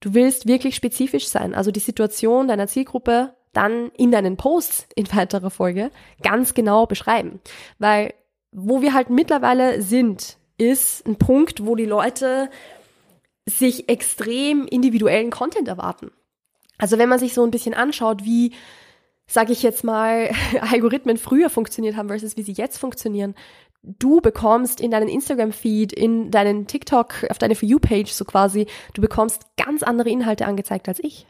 Du 0.00 0.14
willst 0.14 0.46
wirklich 0.46 0.76
spezifisch 0.76 1.28
sein, 1.28 1.54
also 1.54 1.70
die 1.70 1.80
Situation 1.80 2.48
deiner 2.48 2.68
Zielgruppe 2.68 3.34
dann 3.52 3.90
in 3.96 4.10
deinen 4.10 4.36
Posts 4.36 4.88
in 4.94 5.12
weiterer 5.12 5.50
Folge 5.50 5.90
ganz 6.22 6.54
genau 6.54 6.86
beschreiben. 6.86 7.40
Weil 7.78 8.14
wo 8.52 8.82
wir 8.82 8.94
halt 8.94 9.10
mittlerweile 9.10 9.82
sind, 9.82 10.36
ist 10.58 11.06
ein 11.06 11.16
Punkt, 11.16 11.64
wo 11.64 11.76
die 11.76 11.86
Leute 11.86 12.50
sich 13.46 13.88
extrem 13.88 14.66
individuellen 14.66 15.30
Content 15.30 15.68
erwarten. 15.68 16.10
Also 16.78 16.98
wenn 16.98 17.08
man 17.08 17.18
sich 17.18 17.34
so 17.34 17.44
ein 17.44 17.50
bisschen 17.50 17.74
anschaut, 17.74 18.24
wie, 18.24 18.52
sage 19.26 19.52
ich 19.52 19.62
jetzt 19.62 19.84
mal, 19.84 20.30
Algorithmen 20.60 21.16
früher 21.16 21.50
funktioniert 21.50 21.96
haben 21.96 22.08
versus 22.08 22.36
wie 22.36 22.42
sie 22.42 22.52
jetzt 22.52 22.78
funktionieren, 22.78 23.34
du 23.82 24.20
bekommst 24.20 24.80
in 24.80 24.90
deinen 24.90 25.08
Instagram-Feed, 25.08 25.92
in 25.92 26.30
deinen 26.30 26.66
TikTok, 26.66 27.26
auf 27.30 27.38
deine 27.38 27.54
For 27.54 27.68
You-Page 27.68 28.12
so 28.12 28.24
quasi, 28.24 28.66
du 28.94 29.00
bekommst 29.00 29.46
ganz 29.56 29.82
andere 29.82 30.10
Inhalte 30.10 30.46
angezeigt 30.46 30.88
als 30.88 31.02
ich. 31.02 31.26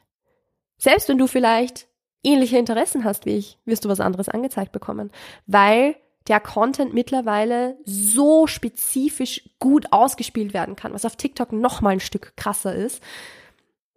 Selbst 0.78 1.08
wenn 1.08 1.18
du 1.18 1.26
vielleicht 1.26 1.86
ähnliche 2.22 2.58
Interessen 2.58 3.04
hast 3.04 3.26
wie 3.26 3.36
ich, 3.36 3.58
wirst 3.64 3.84
du 3.84 3.88
was 3.88 4.00
anderes 4.00 4.28
angezeigt 4.28 4.72
bekommen, 4.72 5.10
weil 5.46 5.96
der 6.28 6.40
Content 6.40 6.92
mittlerweile 6.92 7.78
so 7.84 8.46
spezifisch 8.46 9.50
gut 9.58 9.86
ausgespielt 9.90 10.52
werden 10.52 10.76
kann, 10.76 10.92
was 10.92 11.04
auf 11.04 11.16
TikTok 11.16 11.52
noch 11.52 11.80
mal 11.80 11.90
ein 11.90 12.00
Stück 12.00 12.36
krasser 12.36 12.74
ist, 12.74 13.02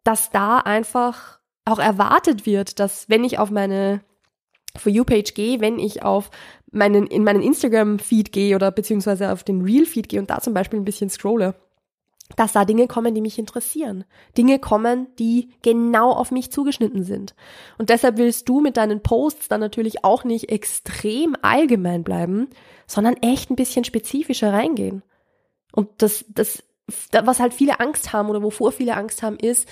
dass 0.03 0.31
da 0.31 0.57
einfach 0.59 1.39
auch 1.65 1.79
erwartet 1.79 2.45
wird, 2.45 2.79
dass 2.79 3.09
wenn 3.09 3.23
ich 3.23 3.39
auf 3.39 3.51
meine 3.51 4.01
For 4.77 4.91
You 4.91 5.03
Page 5.03 5.33
gehe, 5.33 5.61
wenn 5.61 5.79
ich 5.79 6.03
auf 6.03 6.31
meinen 6.71 7.05
in 7.07 7.23
meinen 7.23 7.41
Instagram 7.41 7.99
Feed 7.99 8.31
gehe 8.31 8.55
oder 8.55 8.71
beziehungsweise 8.71 9.31
auf 9.31 9.43
den 9.43 9.61
Real 9.61 9.85
Feed 9.85 10.09
gehe 10.09 10.19
und 10.19 10.29
da 10.29 10.41
zum 10.41 10.53
Beispiel 10.53 10.79
ein 10.79 10.85
bisschen 10.85 11.09
scrolle, 11.09 11.55
dass 12.35 12.53
da 12.53 12.65
Dinge 12.65 12.87
kommen, 12.87 13.13
die 13.13 13.21
mich 13.21 13.37
interessieren. 13.37 14.05
Dinge 14.37 14.57
kommen, 14.57 15.07
die 15.19 15.49
genau 15.61 16.11
auf 16.11 16.31
mich 16.31 16.51
zugeschnitten 16.51 17.03
sind. 17.03 17.35
Und 17.77 17.89
deshalb 17.89 18.17
willst 18.17 18.49
du 18.49 18.59
mit 18.59 18.77
deinen 18.77 19.03
Posts 19.03 19.49
dann 19.49 19.59
natürlich 19.59 20.03
auch 20.03 20.23
nicht 20.23 20.49
extrem 20.49 21.35
allgemein 21.41 22.03
bleiben, 22.03 22.49
sondern 22.87 23.15
echt 23.17 23.51
ein 23.51 23.55
bisschen 23.55 23.83
spezifischer 23.83 24.51
reingehen. 24.51 25.03
Und 25.71 25.89
das, 25.97 26.25
das, 26.29 26.63
was 27.11 27.39
halt 27.39 27.53
viele 27.53 27.79
Angst 27.79 28.13
haben 28.13 28.29
oder 28.29 28.41
wovor 28.41 28.71
viele 28.71 28.95
Angst 28.95 29.21
haben, 29.21 29.37
ist, 29.37 29.67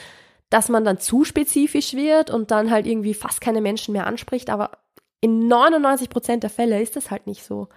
dass 0.49 0.69
man 0.69 0.83
dann 0.83 0.99
zu 0.99 1.23
spezifisch 1.23 1.93
wird 1.93 2.29
und 2.29 2.51
dann 2.51 2.69
halt 2.69 2.85
irgendwie 2.85 3.13
fast 3.13 3.41
keine 3.41 3.61
Menschen 3.61 3.93
mehr 3.93 4.05
anspricht. 4.05 4.49
Aber 4.49 4.71
in 5.21 5.47
99 5.47 6.09
Prozent 6.09 6.43
der 6.43 6.49
Fälle 6.49 6.81
ist 6.81 6.95
das 6.95 7.11
halt 7.11 7.27
nicht 7.27 7.43
so. 7.43 7.69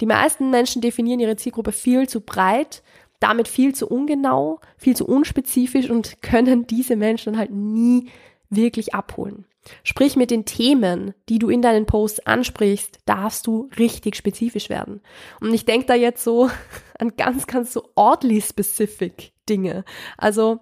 Die 0.00 0.06
meisten 0.06 0.50
Menschen 0.50 0.82
definieren 0.82 1.20
ihre 1.20 1.36
Zielgruppe 1.36 1.72
viel 1.72 2.08
zu 2.08 2.20
breit 2.20 2.82
damit 3.20 3.48
viel 3.48 3.74
zu 3.74 3.88
ungenau, 3.88 4.60
viel 4.76 4.96
zu 4.96 5.06
unspezifisch 5.06 5.90
und 5.90 6.22
können 6.22 6.66
diese 6.66 6.96
Menschen 6.96 7.36
halt 7.36 7.50
nie 7.50 8.10
wirklich 8.50 8.94
abholen. 8.94 9.44
Sprich 9.82 10.16
mit 10.16 10.30
den 10.30 10.46
Themen, 10.46 11.12
die 11.28 11.38
du 11.38 11.50
in 11.50 11.60
deinen 11.60 11.84
Posts 11.84 12.20
ansprichst, 12.20 13.00
darfst 13.04 13.46
du 13.46 13.68
richtig 13.78 14.16
spezifisch 14.16 14.70
werden. 14.70 15.02
Und 15.40 15.52
ich 15.52 15.66
denke 15.66 15.86
da 15.86 15.94
jetzt 15.94 16.24
so 16.24 16.48
an 16.98 17.16
ganz, 17.16 17.46
ganz 17.46 17.72
so 17.72 17.90
oddly 17.94 18.40
specific 18.40 19.32
Dinge. 19.48 19.84
Also, 20.16 20.60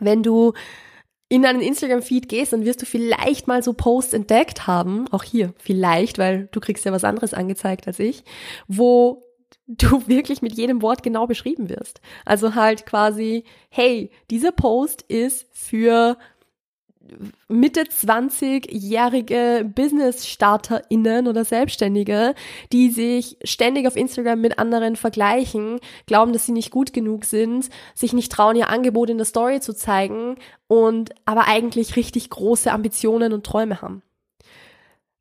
wenn 0.00 0.22
du 0.22 0.54
in 1.28 1.42
deinen 1.42 1.60
Instagram-Feed 1.60 2.28
gehst, 2.28 2.52
dann 2.52 2.64
wirst 2.64 2.82
du 2.82 2.86
vielleicht 2.86 3.48
mal 3.48 3.62
so 3.62 3.72
Posts 3.72 4.12
entdeckt 4.12 4.66
haben, 4.66 5.08
auch 5.10 5.24
hier 5.24 5.54
vielleicht, 5.58 6.18
weil 6.18 6.48
du 6.52 6.60
kriegst 6.60 6.84
ja 6.84 6.92
was 6.92 7.04
anderes 7.04 7.34
angezeigt 7.34 7.86
als 7.86 7.98
ich, 7.98 8.24
wo 8.68 9.24
du 9.66 10.02
wirklich 10.06 10.42
mit 10.42 10.54
jedem 10.54 10.82
Wort 10.82 11.02
genau 11.02 11.26
beschrieben 11.26 11.68
wirst. 11.68 12.00
Also 12.24 12.54
halt 12.54 12.86
quasi, 12.86 13.44
hey, 13.68 14.10
dieser 14.30 14.52
Post 14.52 15.02
ist 15.02 15.46
für 15.52 16.16
Mitte 17.48 17.82
20-jährige 17.82 19.70
Business-StarterInnen 19.74 21.28
oder 21.28 21.44
Selbstständige, 21.44 22.34
die 22.72 22.90
sich 22.90 23.36
ständig 23.44 23.86
auf 23.86 23.96
Instagram 23.96 24.40
mit 24.40 24.58
anderen 24.58 24.96
vergleichen, 24.96 25.80
glauben, 26.06 26.32
dass 26.32 26.46
sie 26.46 26.52
nicht 26.52 26.70
gut 26.70 26.92
genug 26.92 27.24
sind, 27.24 27.68
sich 27.94 28.12
nicht 28.12 28.32
trauen, 28.32 28.56
ihr 28.56 28.68
Angebot 28.68 29.10
in 29.10 29.18
der 29.18 29.26
Story 29.26 29.60
zu 29.60 29.74
zeigen 29.74 30.36
und 30.68 31.10
aber 31.24 31.46
eigentlich 31.48 31.96
richtig 31.96 32.30
große 32.30 32.72
Ambitionen 32.72 33.32
und 33.32 33.44
Träume 33.46 33.82
haben. 33.82 34.02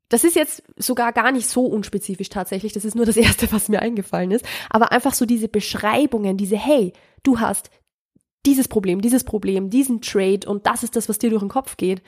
Das 0.09 0.23
ist 0.23 0.35
jetzt 0.35 0.63
sogar 0.77 1.13
gar 1.13 1.31
nicht 1.31 1.47
so 1.47 1.65
unspezifisch 1.65 2.29
tatsächlich. 2.29 2.73
Das 2.73 2.85
ist 2.85 2.95
nur 2.95 3.05
das 3.05 3.17
erste, 3.17 3.51
was 3.51 3.69
mir 3.69 3.81
eingefallen 3.81 4.31
ist. 4.31 4.45
Aber 4.69 4.91
einfach 4.91 5.13
so 5.13 5.25
diese 5.25 5.47
Beschreibungen, 5.47 6.37
diese, 6.37 6.57
hey, 6.57 6.93
du 7.23 7.39
hast 7.39 7.69
dieses 8.45 8.67
Problem, 8.67 9.01
dieses 9.01 9.23
Problem, 9.23 9.69
diesen 9.69 10.01
Trade 10.01 10.47
und 10.47 10.65
das 10.65 10.83
ist 10.83 10.95
das, 10.95 11.09
was 11.09 11.19
dir 11.19 11.29
durch 11.29 11.41
den 11.41 11.49
Kopf 11.49 11.77
geht. 11.77 12.01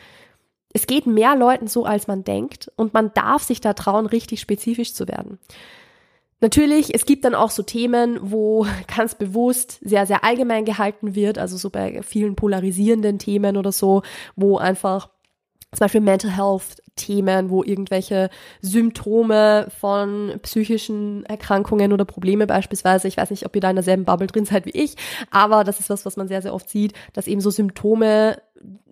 Es 0.74 0.88
geht 0.88 1.08
mehr 1.08 1.36
Leuten 1.36 1.68
so, 1.68 1.86
als 1.86 2.08
man 2.08 2.24
denkt 2.24 2.72
und 2.76 2.94
man 2.94 3.12
darf 3.14 3.44
sich 3.44 3.62
da 3.62 3.74
trauen, 3.74 4.06
richtig 4.06 4.42
spezifisch 4.42 4.94
zu 4.94 5.08
werden. 5.08 5.40
Natürlich, 6.40 6.94
es 6.94 7.06
gibt 7.06 7.26
dann 7.26 7.34
auch 7.34 7.50
so 7.50 7.64
Themen, 7.64 8.20
wo 8.22 8.68
ganz 8.96 9.16
bewusst 9.16 9.80
sehr, 9.82 10.06
sehr 10.06 10.24
allgemein 10.24 10.66
gehalten 10.66 11.16
wird, 11.16 11.38
also 11.38 11.58
so 11.58 11.70
bei 11.70 12.02
vielen 12.04 12.36
polarisierenden 12.36 13.18
Themen 13.18 13.58
oder 13.58 13.72
so, 13.72 14.04
wo 14.36 14.58
einfach 14.58 15.10
zum 15.74 15.80
Beispiel 15.80 16.02
Mental 16.02 16.32
Health 16.32 16.82
Themen, 16.96 17.50
wo 17.50 17.64
irgendwelche 17.64 18.30
Symptome 18.62 19.68
von 19.80 20.40
psychischen 20.42 21.26
Erkrankungen 21.26 21.94
oder 21.94 22.06
Probleme 22.06 22.48
beispielsweise, 22.48 23.08
ich 23.08 23.18
weiß 23.18 23.30
nicht, 23.30 23.46
ob 23.46 23.56
ihr 23.56 23.62
da 23.62 23.70
in 23.70 23.76
derselben 23.76 24.04
Bubble 24.06 24.28
drin 24.28 24.46
seid 24.46 24.66
wie 24.66 24.72
ich, 24.72 24.96
aber 25.30 25.64
das 25.64 25.80
ist 25.80 25.90
was, 25.90 26.06
was 26.06 26.18
man 26.18 26.28
sehr, 26.28 26.42
sehr 26.42 26.54
oft 26.54 26.70
sieht, 26.70 26.94
dass 27.14 27.28
eben 27.28 27.42
so 27.42 27.50
Symptome 27.50 28.42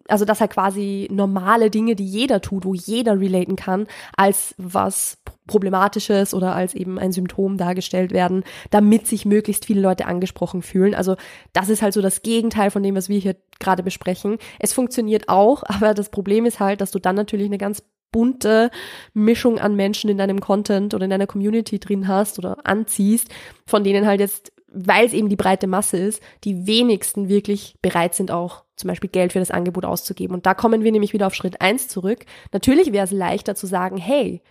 also 0.08 0.26
dass 0.26 0.42
halt 0.42 0.52
quasi 0.52 1.08
normale 1.12 1.70
Dinge, 1.70 1.96
die 1.96 2.06
jeder 2.06 2.42
tut, 2.42 2.66
wo 2.66 2.74
jeder 2.74 3.20
relaten 3.20 3.56
kann, 3.56 3.88
als 4.16 4.54
was 4.58 5.18
Problematisches 5.48 6.34
oder 6.34 6.56
als 6.56 6.74
eben 6.74 6.98
ein 6.98 7.12
Symptom 7.12 7.58
dargestellt 7.58 8.12
werden, 8.12 8.44
damit 8.72 9.08
sich 9.08 9.26
möglichst 9.26 9.66
viele 9.66 9.82
Leute 9.82 10.06
angesprochen 10.06 10.62
fühlen. 10.62 10.96
Also 10.96 11.16
das 11.54 11.70
ist 11.70 11.82
halt 11.82 11.94
so 11.94 12.02
das 12.02 12.24
Gegenteil 12.24 12.72
von 12.72 12.82
dem, 12.82 12.96
was 12.96 13.10
wir 13.10 13.20
hier 13.20 13.36
gerade 13.60 13.84
besprechen. 13.84 14.38
Es 14.60 14.74
funktioniert 14.74 15.30
auch, 15.30 15.64
aber 15.68 15.94
das 15.94 16.10
Problem 16.10 16.46
ist 16.46 16.60
halt, 16.60 16.82
dass 16.82 16.92
du 16.92 17.00
dann 17.00 17.16
natürlich 17.16 17.48
eine 17.48 17.58
ganz 17.58 17.84
bunte 18.12 18.72
Mischung 19.14 19.60
an 19.60 19.76
Menschen 19.76 20.10
in 20.10 20.18
deinem 20.18 20.40
Content 20.40 20.94
oder 20.94 21.04
in 21.04 21.10
deiner 21.10 21.28
Community 21.28 21.80
drin 21.80 22.08
hast 22.08 22.40
oder 22.40 22.66
anziehst, 22.66 23.28
von 23.68 23.84
denen 23.84 24.08
halt 24.08 24.22
jetzt, 24.22 24.54
weil 24.76 25.06
es 25.06 25.14
eben 25.14 25.30
die 25.30 25.36
breite 25.36 25.68
Masse 25.68 25.98
ist, 25.98 26.22
die 26.44 26.68
wenigsten 26.68 27.30
wirklich 27.30 27.76
bereit 27.82 28.14
sind 28.14 28.32
auch 28.32 28.64
zum 28.76 28.90
Beispiel 28.90 29.10
Geld 29.10 29.34
für 29.34 29.40
das 29.40 29.52
Angebot 29.52 29.86
auszugeben. 29.86 30.36
Und 30.36 30.46
da 30.46 30.54
kommen 30.54 30.84
wir 30.84 30.92
nämlich 30.92 31.14
wieder 31.14 31.28
auf 31.28 31.36
Schritt 31.36 31.62
eins 31.62 31.88
zurück. 31.88 32.26
Natürlich 32.52 32.92
wäre 32.92 33.06
es 33.06 33.12
leichter 33.12 33.56
zu 33.56 33.68
sagen, 33.68 33.98
hey, 33.98 34.42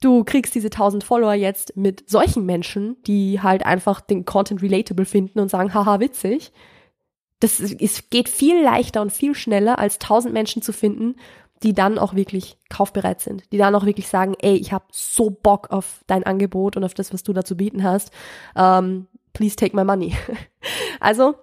du 0.00 0.22
kriegst 0.22 0.54
diese 0.54 0.68
1000 0.68 1.02
Follower 1.02 1.34
jetzt 1.34 1.76
mit 1.76 2.08
solchen 2.08 2.46
Menschen, 2.46 2.96
die 3.06 3.40
halt 3.40 3.66
einfach 3.66 4.00
den 4.00 4.24
Content 4.24 4.62
relatable 4.62 5.04
finden 5.04 5.40
und 5.40 5.50
sagen, 5.50 5.74
haha, 5.74 5.98
witzig. 6.00 6.52
Das 7.40 7.58
ist, 7.58 8.10
geht 8.10 8.28
viel 8.28 8.62
leichter 8.62 9.02
und 9.02 9.12
viel 9.12 9.34
schneller, 9.34 9.78
als 9.78 9.96
1000 9.96 10.32
Menschen 10.32 10.62
zu 10.62 10.72
finden, 10.72 11.16
die 11.62 11.72
dann 11.72 11.98
auch 11.98 12.14
wirklich 12.14 12.56
kaufbereit 12.68 13.20
sind, 13.20 13.42
die 13.50 13.58
dann 13.58 13.74
auch 13.74 13.86
wirklich 13.86 14.08
sagen, 14.08 14.34
ey, 14.40 14.54
ich 14.56 14.72
habe 14.72 14.84
so 14.92 15.30
Bock 15.30 15.70
auf 15.70 16.04
dein 16.06 16.24
Angebot 16.24 16.76
und 16.76 16.84
auf 16.84 16.94
das, 16.94 17.12
was 17.12 17.22
du 17.22 17.32
da 17.32 17.44
zu 17.44 17.56
bieten 17.56 17.82
hast. 17.82 18.12
Ähm, 18.54 19.08
please 19.34 19.56
take 19.56 19.76
my 19.76 19.84
money. 19.84 20.16
also 21.00 21.34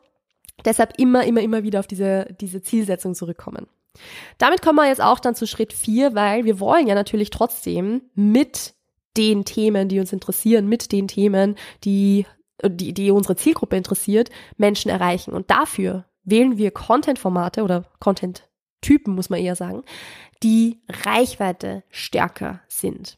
deshalb 0.66 0.98
immer, 0.98 1.24
immer, 1.26 1.42
immer 1.42 1.64
wieder 1.64 1.80
auf 1.80 1.88
diese, 1.88 2.26
diese 2.42 2.64
Zielsetzung 2.64 3.14
zurückkommen. 3.14 3.68
Damit 4.38 4.62
kommen 4.62 4.78
wir 4.78 4.88
jetzt 4.88 5.02
auch 5.02 5.20
dann 5.20 5.36
zu 5.36 5.46
Schritt 5.46 5.74
vier, 5.74 6.16
weil 6.16 6.46
wir 6.46 6.60
wollen 6.60 6.88
ja 6.88 6.96
natürlich 6.96 7.30
trotzdem 7.30 8.02
mit 8.16 8.74
den 9.18 9.46
Themen, 9.46 9.90
die 9.90 10.00
uns 10.00 10.14
interessieren, 10.14 10.68
mit 10.68 10.92
den 10.92 11.08
Themen, 11.08 11.56
die, 11.84 12.26
die, 12.66 12.94
die 12.94 13.12
unsere 13.12 13.36
Zielgruppe 13.36 13.76
interessiert, 13.76 14.30
Menschen 14.58 14.90
erreichen. 14.90 15.34
Und 15.34 15.52
dafür 15.52 16.06
wählen 16.24 16.58
wir 16.58 16.72
Content-Formate 16.72 17.64
oder 17.64 17.86
Content-Typen, 18.00 19.14
muss 19.14 19.30
man 19.30 19.40
eher 19.40 19.56
sagen, 19.56 19.84
die 20.44 20.82
Reichweite 20.88 21.84
stärker 21.90 22.62
sind. 22.68 23.18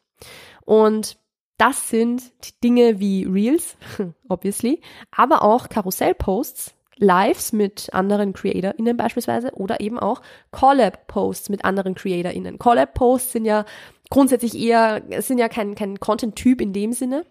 Und 0.65 1.17
das 1.57 1.89
sind 1.89 2.23
Dinge 2.63 2.99
wie 2.99 3.25
Reels, 3.25 3.77
obviously, 4.29 4.81
aber 5.11 5.43
auch 5.43 5.69
Karussellposts, 5.69 6.75
Lives 6.97 7.53
mit 7.53 7.89
anderen 7.91 8.33
CreatorInnen 8.33 8.95
beispielsweise 8.97 9.51
oder 9.53 9.81
eben 9.81 9.97
auch 9.97 10.21
Collab-Posts 10.51 11.49
mit 11.49 11.65
anderen 11.65 11.95
CreatorInnen. 11.95 12.59
Collab-Posts 12.59 13.31
sind 13.31 13.45
ja 13.45 13.65
grundsätzlich 14.09 14.57
eher, 14.57 15.01
sind 15.19 15.39
ja 15.39 15.49
kein, 15.49 15.75
kein 15.75 15.99
Content-Typ 15.99 16.61
in 16.61 16.71
dem 16.71 16.93
Sinne, 16.93 17.25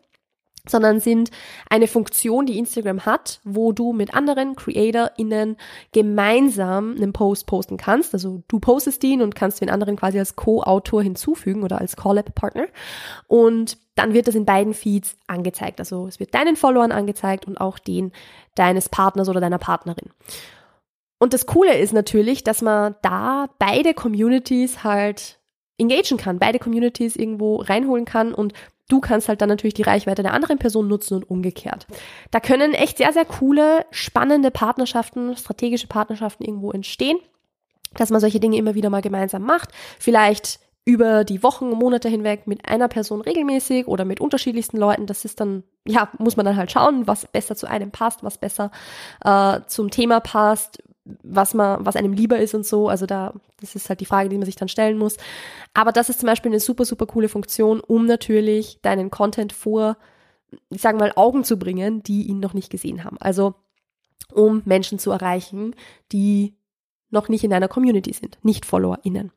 sondern 0.68 1.00
sind 1.00 1.30
eine 1.68 1.88
Funktion, 1.88 2.46
die 2.46 2.58
Instagram 2.58 3.04
hat, 3.04 3.40
wo 3.42 3.72
du 3.72 3.92
mit 3.92 4.14
anderen 4.14 4.54
CreatorInnen 4.54 5.56
gemeinsam 5.90 6.94
einen 6.96 7.12
Post 7.12 7.46
posten 7.46 7.76
kannst. 7.76 8.14
Also 8.14 8.42
du 8.46 8.60
postest 8.60 9.02
ihn 9.02 9.22
und 9.22 9.34
kannst 9.34 9.60
den 9.60 9.70
anderen 9.70 9.96
quasi 9.96 10.18
als 10.18 10.36
Co-Autor 10.36 11.02
hinzufügen 11.02 11.64
oder 11.64 11.80
als 11.80 11.96
Collab-Partner. 11.96 12.66
Und 13.26 13.78
dann 13.96 14.14
wird 14.14 14.28
das 14.28 14.36
in 14.36 14.46
beiden 14.46 14.72
Feeds 14.72 15.16
angezeigt. 15.26 15.80
Also 15.80 16.06
es 16.06 16.20
wird 16.20 16.34
deinen 16.34 16.56
Followern 16.56 16.92
angezeigt 16.92 17.46
und 17.46 17.60
auch 17.60 17.78
den 17.78 18.12
deines 18.54 18.88
Partners 18.88 19.28
oder 19.28 19.40
deiner 19.40 19.58
Partnerin. 19.58 20.10
Und 21.18 21.34
das 21.34 21.46
Coole 21.46 21.76
ist 21.78 21.92
natürlich, 21.92 22.44
dass 22.44 22.62
man 22.62 22.94
da 23.02 23.48
beide 23.58 23.94
Communities 23.94 24.84
halt 24.84 25.38
engagen 25.78 26.18
kann, 26.18 26.38
beide 26.38 26.58
Communities 26.58 27.16
irgendwo 27.16 27.56
reinholen 27.56 28.04
kann 28.04 28.34
und 28.34 28.52
du 28.92 29.00
kannst 29.00 29.28
halt 29.28 29.40
dann 29.40 29.48
natürlich 29.48 29.74
die 29.74 29.82
Reichweite 29.82 30.22
der 30.22 30.34
anderen 30.34 30.58
Person 30.58 30.86
nutzen 30.86 31.14
und 31.14 31.30
umgekehrt. 31.30 31.86
Da 32.30 32.40
können 32.40 32.74
echt 32.74 32.98
sehr, 32.98 33.12
sehr 33.12 33.24
coole, 33.24 33.86
spannende 33.90 34.50
Partnerschaften, 34.50 35.34
strategische 35.36 35.86
Partnerschaften 35.86 36.44
irgendwo 36.44 36.72
entstehen, 36.72 37.16
dass 37.94 38.10
man 38.10 38.20
solche 38.20 38.38
Dinge 38.38 38.58
immer 38.58 38.74
wieder 38.74 38.90
mal 38.90 39.00
gemeinsam 39.00 39.42
macht. 39.42 39.70
Vielleicht 39.98 40.60
über 40.84 41.24
die 41.24 41.42
Wochen, 41.42 41.70
Monate 41.70 42.08
hinweg 42.08 42.46
mit 42.46 42.68
einer 42.68 42.88
Person 42.88 43.22
regelmäßig 43.22 43.86
oder 43.86 44.04
mit 44.04 44.20
unterschiedlichsten 44.20 44.76
Leuten. 44.76 45.06
Das 45.06 45.24
ist 45.24 45.40
dann, 45.40 45.62
ja, 45.86 46.10
muss 46.18 46.36
man 46.36 46.44
dann 46.44 46.56
halt 46.56 46.72
schauen, 46.72 47.06
was 47.06 47.26
besser 47.26 47.56
zu 47.56 47.66
einem 47.66 47.92
passt, 47.92 48.22
was 48.24 48.36
besser 48.36 48.70
äh, 49.24 49.60
zum 49.68 49.90
Thema 49.90 50.20
passt, 50.20 50.82
was 51.04 51.54
man, 51.54 51.84
was 51.84 51.96
einem 51.96 52.12
lieber 52.12 52.38
ist 52.38 52.54
und 52.54 52.64
so. 52.64 52.88
Also 52.88 53.06
da, 53.06 53.34
das 53.60 53.74
ist 53.74 53.88
halt 53.88 54.00
die 54.00 54.06
Frage, 54.06 54.28
die 54.28 54.36
man 54.36 54.46
sich 54.46 54.56
dann 54.56 54.68
stellen 54.68 54.98
muss. 54.98 55.16
Aber 55.74 55.92
das 55.92 56.08
ist 56.08 56.20
zum 56.20 56.26
Beispiel 56.26 56.50
eine 56.50 56.60
super, 56.60 56.84
super 56.84 57.06
coole 57.06 57.28
Funktion, 57.28 57.80
um 57.80 58.06
natürlich 58.06 58.78
deinen 58.82 59.10
Content 59.10 59.52
vor, 59.52 59.96
ich 60.70 60.80
sage 60.80 60.98
mal, 60.98 61.12
Augen 61.16 61.44
zu 61.44 61.58
bringen, 61.58 62.02
die 62.02 62.28
ihn 62.28 62.40
noch 62.40 62.54
nicht 62.54 62.70
gesehen 62.70 63.04
haben. 63.04 63.16
Also 63.20 63.54
um 64.32 64.62
Menschen 64.64 64.98
zu 64.98 65.10
erreichen, 65.10 65.74
die 66.12 66.54
noch 67.10 67.28
nicht 67.28 67.44
in 67.44 67.50
deiner 67.50 67.68
Community 67.68 68.12
sind, 68.12 68.38
nicht 68.42 68.64
FollowerInnen. 68.64 69.32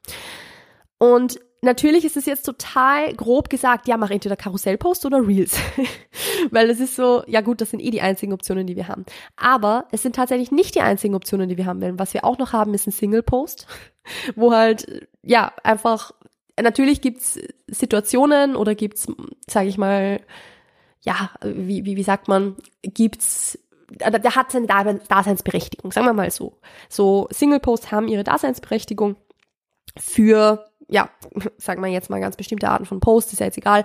Und 0.97 1.39
natürlich 1.61 2.05
ist 2.05 2.15
es 2.15 2.25
jetzt 2.25 2.43
total 2.43 3.13
grob 3.13 3.49
gesagt, 3.49 3.87
ja, 3.87 3.97
mach 3.97 4.11
entweder 4.11 4.35
Karussellpost 4.35 5.05
oder 5.05 5.25
Reels. 5.25 5.57
Weil 6.51 6.69
es 6.69 6.79
ist 6.79 6.95
so, 6.95 7.23
ja 7.27 7.41
gut, 7.41 7.59
das 7.59 7.71
sind 7.71 7.81
eh 7.81 7.89
die 7.89 8.01
einzigen 8.01 8.33
Optionen, 8.33 8.67
die 8.67 8.75
wir 8.75 8.87
haben. 8.87 9.05
Aber 9.35 9.87
es 9.91 10.03
sind 10.03 10.15
tatsächlich 10.15 10.51
nicht 10.51 10.75
die 10.75 10.81
einzigen 10.81 11.15
Optionen, 11.15 11.49
die 11.49 11.57
wir 11.57 11.65
haben 11.65 11.81
werden. 11.81 11.99
Was 11.99 12.13
wir 12.13 12.23
auch 12.23 12.37
noch 12.37 12.53
haben, 12.53 12.73
ist 12.73 12.87
ein 12.87 12.91
Single-Post, 12.91 13.67
wo 14.35 14.53
halt, 14.53 15.07
ja, 15.21 15.51
einfach, 15.63 16.11
natürlich 16.61 17.01
gibt's 17.01 17.39
Situationen 17.67 18.55
oder 18.55 18.75
gibt's, 18.75 19.07
sage 19.47 19.67
ich 19.67 19.77
mal, 19.77 20.21
ja, 21.01 21.31
wie, 21.43 21.85
wie, 21.85 21.97
wie 21.97 22.03
sagt 22.03 22.27
man, 22.27 22.55
gibt's 22.81 23.59
der 23.91 24.35
hat 24.35 24.51
seine 24.51 24.65
Daseinsberechtigung, 24.65 25.91
sagen 25.91 26.07
wir 26.07 26.13
mal 26.13 26.31
so. 26.31 26.57
So 26.89 27.27
Single-Posts 27.31 27.91
haben 27.91 28.07
ihre 28.07 28.23
Daseinsberechtigung 28.23 29.15
für 29.97 30.65
ja, 30.89 31.09
sagen 31.57 31.81
wir 31.81 31.89
jetzt 31.89 32.09
mal 32.09 32.19
ganz 32.21 32.35
bestimmte 32.35 32.69
Arten 32.69 32.85
von 32.85 32.99
Posts, 32.99 33.33
ist 33.33 33.39
ja 33.39 33.45
jetzt 33.45 33.57
egal. 33.57 33.83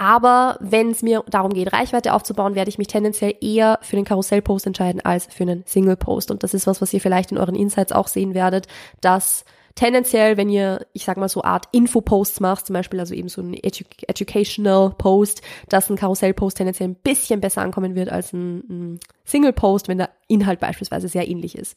Aber 0.00 0.56
wenn 0.60 0.90
es 0.90 1.02
mir 1.02 1.22
darum 1.28 1.52
geht, 1.52 1.74
Reichweite 1.74 2.14
aufzubauen, 2.14 2.54
werde 2.54 2.70
ich 2.70 2.78
mich 2.78 2.86
tendenziell 2.86 3.34
eher 3.42 3.78
für 3.82 3.96
den 3.96 4.06
Karussellpost 4.06 4.66
entscheiden 4.66 5.02
als 5.04 5.26
für 5.26 5.42
einen 5.42 5.62
Single-Post. 5.66 6.30
Und 6.30 6.42
das 6.42 6.54
ist 6.54 6.66
was, 6.66 6.80
was 6.80 6.94
ihr 6.94 7.02
vielleicht 7.02 7.32
in 7.32 7.38
euren 7.38 7.54
Insights 7.54 7.92
auch 7.92 8.08
sehen 8.08 8.32
werdet, 8.32 8.66
dass 9.02 9.44
tendenziell, 9.74 10.38
wenn 10.38 10.48
ihr, 10.48 10.86
ich 10.94 11.04
sag 11.04 11.18
mal 11.18 11.28
so 11.28 11.42
Art 11.42 11.66
Info-Posts 11.72 12.40
macht, 12.40 12.64
zum 12.64 12.74
Beispiel 12.74 12.98
also 12.98 13.12
eben 13.12 13.28
so 13.28 13.42
ein 13.42 13.52
Edu 13.52 13.84
Educational 14.06 14.90
Post, 14.96 15.42
dass 15.68 15.90
ein 15.90 15.96
Karussell-Post 15.96 16.56
tendenziell 16.56 16.88
ein 16.88 16.94
bisschen 16.94 17.42
besser 17.42 17.60
ankommen 17.60 17.94
wird 17.94 18.10
als 18.10 18.32
ein, 18.32 18.58
ein 18.70 19.00
Single-Post, 19.26 19.88
wenn 19.88 19.98
der 19.98 20.10
Inhalt 20.28 20.60
beispielsweise 20.60 21.08
sehr 21.08 21.28
ähnlich 21.28 21.58
ist. 21.58 21.76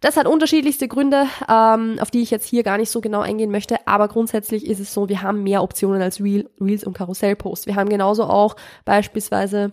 Das 0.00 0.16
hat 0.16 0.26
unterschiedlichste 0.26 0.88
Gründe, 0.88 1.26
ähm, 1.48 1.98
auf 2.00 2.10
die 2.10 2.22
ich 2.22 2.30
jetzt 2.30 2.46
hier 2.46 2.62
gar 2.62 2.78
nicht 2.78 2.90
so 2.90 3.00
genau 3.00 3.20
eingehen 3.20 3.50
möchte, 3.50 3.86
aber 3.86 4.08
grundsätzlich 4.08 4.66
ist 4.66 4.80
es 4.80 4.92
so, 4.92 5.08
wir 5.08 5.22
haben 5.22 5.42
mehr 5.42 5.62
Optionen 5.62 6.02
als 6.02 6.20
Reel, 6.20 6.48
Reels 6.60 6.84
und 6.84 6.94
Karussellposts. 6.94 7.66
Wir 7.66 7.76
haben 7.76 7.88
genauso 7.88 8.24
auch 8.24 8.56
beispielsweise 8.84 9.72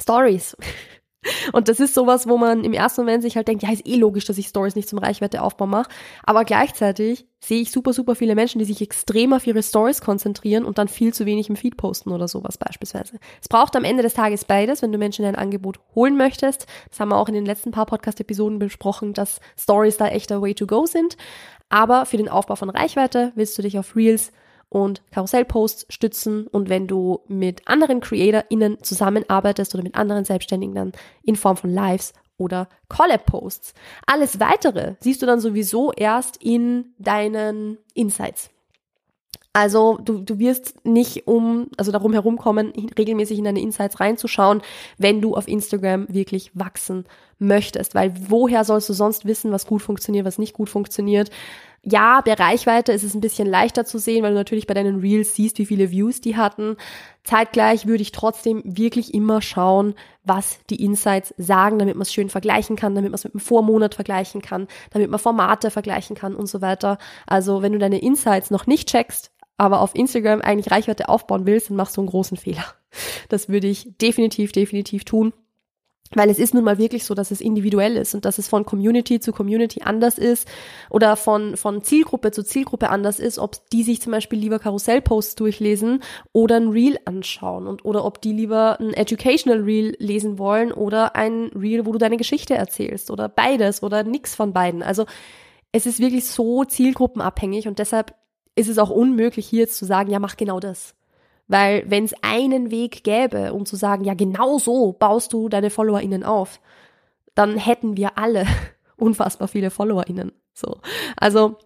Stories. 0.00 0.56
Und 1.52 1.68
das 1.68 1.80
ist 1.80 1.94
sowas, 1.94 2.28
wo 2.28 2.36
man 2.36 2.64
im 2.64 2.72
ersten 2.72 3.02
Moment 3.02 3.22
sich 3.22 3.36
halt 3.36 3.48
denkt, 3.48 3.62
ja, 3.62 3.72
ist 3.72 3.86
eh 3.86 3.96
logisch, 3.96 4.24
dass 4.24 4.38
ich 4.38 4.48
Stories 4.48 4.74
nicht 4.74 4.88
zum 4.88 4.98
Reichweiteaufbau 4.98 5.66
mache. 5.66 5.90
Aber 6.24 6.44
gleichzeitig 6.44 7.26
sehe 7.40 7.62
ich 7.62 7.70
super, 7.70 7.92
super 7.92 8.14
viele 8.14 8.34
Menschen, 8.34 8.58
die 8.58 8.64
sich 8.64 8.80
extrem 8.80 9.32
auf 9.32 9.46
ihre 9.46 9.62
Stories 9.62 10.00
konzentrieren 10.00 10.64
und 10.64 10.78
dann 10.78 10.88
viel 10.88 11.12
zu 11.12 11.26
wenig 11.26 11.48
im 11.48 11.56
Feed 11.56 11.76
posten 11.76 12.10
oder 12.10 12.28
sowas 12.28 12.58
beispielsweise. 12.58 13.18
Es 13.40 13.48
braucht 13.48 13.76
am 13.76 13.84
Ende 13.84 14.02
des 14.02 14.14
Tages 14.14 14.44
beides, 14.44 14.82
wenn 14.82 14.92
du 14.92 14.98
Menschen 14.98 15.24
in 15.24 15.28
ein 15.28 15.40
Angebot 15.40 15.80
holen 15.94 16.16
möchtest. 16.16 16.66
Das 16.90 17.00
haben 17.00 17.10
wir 17.10 17.16
auch 17.16 17.28
in 17.28 17.34
den 17.34 17.46
letzten 17.46 17.70
paar 17.70 17.86
Podcast-Episoden 17.86 18.58
besprochen, 18.58 19.12
dass 19.12 19.40
Stories 19.58 19.96
da 19.96 20.08
echter 20.08 20.42
Way 20.42 20.54
to 20.54 20.66
go 20.66 20.86
sind. 20.86 21.16
Aber 21.68 22.06
für 22.06 22.16
den 22.16 22.28
Aufbau 22.28 22.56
von 22.56 22.70
Reichweite 22.70 23.32
willst 23.34 23.56
du 23.58 23.62
dich 23.62 23.78
auf 23.78 23.96
Reels 23.96 24.32
und 24.72 25.02
Karussellposts 25.10 25.86
stützen 25.90 26.46
und 26.46 26.70
wenn 26.70 26.86
du 26.86 27.20
mit 27.28 27.68
anderen 27.68 28.00
CreatorInnen 28.00 28.82
zusammenarbeitest 28.82 29.74
oder 29.74 29.84
mit 29.84 29.94
anderen 29.94 30.24
Selbstständigen 30.24 30.74
dann 30.74 30.92
in 31.22 31.36
Form 31.36 31.58
von 31.58 31.70
Lives 31.70 32.14
oder 32.38 32.68
Collab-Posts. 32.88 33.74
Alles 34.06 34.40
weitere 34.40 34.94
siehst 35.00 35.20
du 35.20 35.26
dann 35.26 35.40
sowieso 35.40 35.92
erst 35.92 36.38
in 36.42 36.94
deinen 36.98 37.76
Insights. 37.92 38.48
Also 39.52 39.98
du, 40.02 40.20
du 40.20 40.38
wirst 40.38 40.86
nicht 40.86 41.26
um, 41.26 41.68
also 41.76 41.92
darum 41.92 42.14
herumkommen, 42.14 42.72
regelmäßig 42.96 43.36
in 43.36 43.44
deine 43.44 43.60
Insights 43.60 44.00
reinzuschauen, 44.00 44.62
wenn 44.96 45.20
du 45.20 45.34
auf 45.34 45.46
Instagram 45.46 46.06
wirklich 46.08 46.50
wachsen 46.54 47.04
möchtest. 47.38 47.94
Weil 47.94 48.14
woher 48.30 48.64
sollst 48.64 48.88
du 48.88 48.94
sonst 48.94 49.26
wissen, 49.26 49.52
was 49.52 49.66
gut 49.66 49.82
funktioniert, 49.82 50.24
was 50.24 50.38
nicht 50.38 50.54
gut 50.54 50.70
funktioniert? 50.70 51.30
Ja, 51.84 52.20
bei 52.20 52.34
Reichweite 52.34 52.92
ist 52.92 53.02
es 53.02 53.14
ein 53.14 53.20
bisschen 53.20 53.48
leichter 53.48 53.84
zu 53.84 53.98
sehen, 53.98 54.22
weil 54.22 54.30
du 54.30 54.36
natürlich 54.36 54.68
bei 54.68 54.74
deinen 54.74 55.00
Reels 55.00 55.34
siehst, 55.34 55.58
wie 55.58 55.66
viele 55.66 55.90
Views 55.90 56.20
die 56.20 56.36
hatten. 56.36 56.76
Zeitgleich 57.24 57.86
würde 57.86 58.02
ich 58.02 58.12
trotzdem 58.12 58.62
wirklich 58.64 59.12
immer 59.12 59.42
schauen, 59.42 59.94
was 60.22 60.60
die 60.70 60.82
Insights 60.82 61.34
sagen, 61.38 61.80
damit 61.80 61.96
man 61.96 62.02
es 62.02 62.12
schön 62.12 62.28
vergleichen 62.28 62.76
kann, 62.76 62.94
damit 62.94 63.10
man 63.10 63.16
es 63.16 63.24
mit 63.24 63.34
dem 63.34 63.40
Vormonat 63.40 63.96
vergleichen 63.96 64.42
kann, 64.42 64.68
damit 64.90 65.10
man 65.10 65.18
Formate 65.18 65.72
vergleichen 65.72 66.14
kann 66.14 66.36
und 66.36 66.46
so 66.46 66.60
weiter. 66.60 66.98
Also 67.26 67.62
wenn 67.62 67.72
du 67.72 67.80
deine 67.80 68.00
Insights 68.00 68.52
noch 68.52 68.68
nicht 68.68 68.88
checkst, 68.88 69.32
aber 69.56 69.80
auf 69.80 69.96
Instagram 69.96 70.40
eigentlich 70.40 70.70
Reichweite 70.70 71.08
aufbauen 71.08 71.46
willst, 71.46 71.70
dann 71.70 71.76
machst 71.76 71.96
du 71.96 72.00
einen 72.00 72.10
großen 72.10 72.36
Fehler. 72.36 72.64
Das 73.28 73.48
würde 73.48 73.66
ich 73.66 73.96
definitiv, 73.98 74.52
definitiv 74.52 75.04
tun. 75.04 75.32
Weil 76.14 76.30
es 76.30 76.38
ist 76.38 76.54
nun 76.54 76.64
mal 76.64 76.78
wirklich 76.78 77.04
so, 77.04 77.14
dass 77.14 77.30
es 77.30 77.40
individuell 77.40 77.96
ist 77.96 78.14
und 78.14 78.24
dass 78.24 78.38
es 78.38 78.48
von 78.48 78.64
Community 78.64 79.20
zu 79.20 79.32
Community 79.32 79.82
anders 79.82 80.18
ist 80.18 80.46
oder 80.90 81.16
von, 81.16 81.56
von 81.56 81.82
Zielgruppe 81.82 82.30
zu 82.30 82.42
Zielgruppe 82.42 82.90
anders 82.90 83.18
ist, 83.18 83.38
ob 83.38 83.68
die 83.70 83.82
sich 83.82 84.00
zum 84.00 84.12
Beispiel 84.12 84.38
lieber 84.38 84.58
Karussellposts 84.58 85.34
durchlesen 85.36 86.02
oder 86.32 86.56
ein 86.56 86.68
Reel 86.68 86.98
anschauen 87.04 87.66
und 87.66 87.84
oder 87.84 88.04
ob 88.04 88.20
die 88.20 88.32
lieber 88.32 88.78
ein 88.80 88.92
Educational 88.92 89.60
Reel 89.62 89.94
lesen 89.98 90.38
wollen 90.38 90.72
oder 90.72 91.16
ein 91.16 91.50
Reel, 91.54 91.86
wo 91.86 91.92
du 91.92 91.98
deine 91.98 92.16
Geschichte 92.16 92.54
erzählst 92.54 93.10
oder 93.10 93.28
beides 93.28 93.82
oder 93.82 94.04
nix 94.04 94.34
von 94.34 94.52
beiden. 94.52 94.82
Also 94.82 95.06
es 95.72 95.86
ist 95.86 96.00
wirklich 96.00 96.26
so 96.26 96.64
zielgruppenabhängig 96.64 97.66
und 97.66 97.78
deshalb 97.78 98.14
ist 98.54 98.68
es 98.68 98.78
auch 98.78 98.90
unmöglich 98.90 99.46
hier 99.46 99.60
jetzt 99.60 99.76
zu 99.76 99.86
sagen, 99.86 100.10
ja, 100.10 100.18
mach 100.18 100.36
genau 100.36 100.60
das. 100.60 100.94
Weil 101.48 101.84
wenn 101.88 102.04
es 102.04 102.14
einen 102.22 102.70
Weg 102.70 103.04
gäbe, 103.04 103.52
um 103.52 103.66
zu 103.66 103.76
sagen, 103.76 104.04
ja, 104.04 104.14
genau 104.14 104.58
so 104.58 104.92
baust 104.92 105.32
du 105.32 105.48
deine 105.48 105.70
FollowerInnen 105.70 106.24
auf, 106.24 106.60
dann 107.34 107.56
hätten 107.56 107.96
wir 107.96 108.18
alle 108.18 108.46
unfassbar 108.96 109.48
viele 109.48 109.70
FollowerInnen. 109.70 110.32
So. 110.54 110.80
Also, 111.16 111.56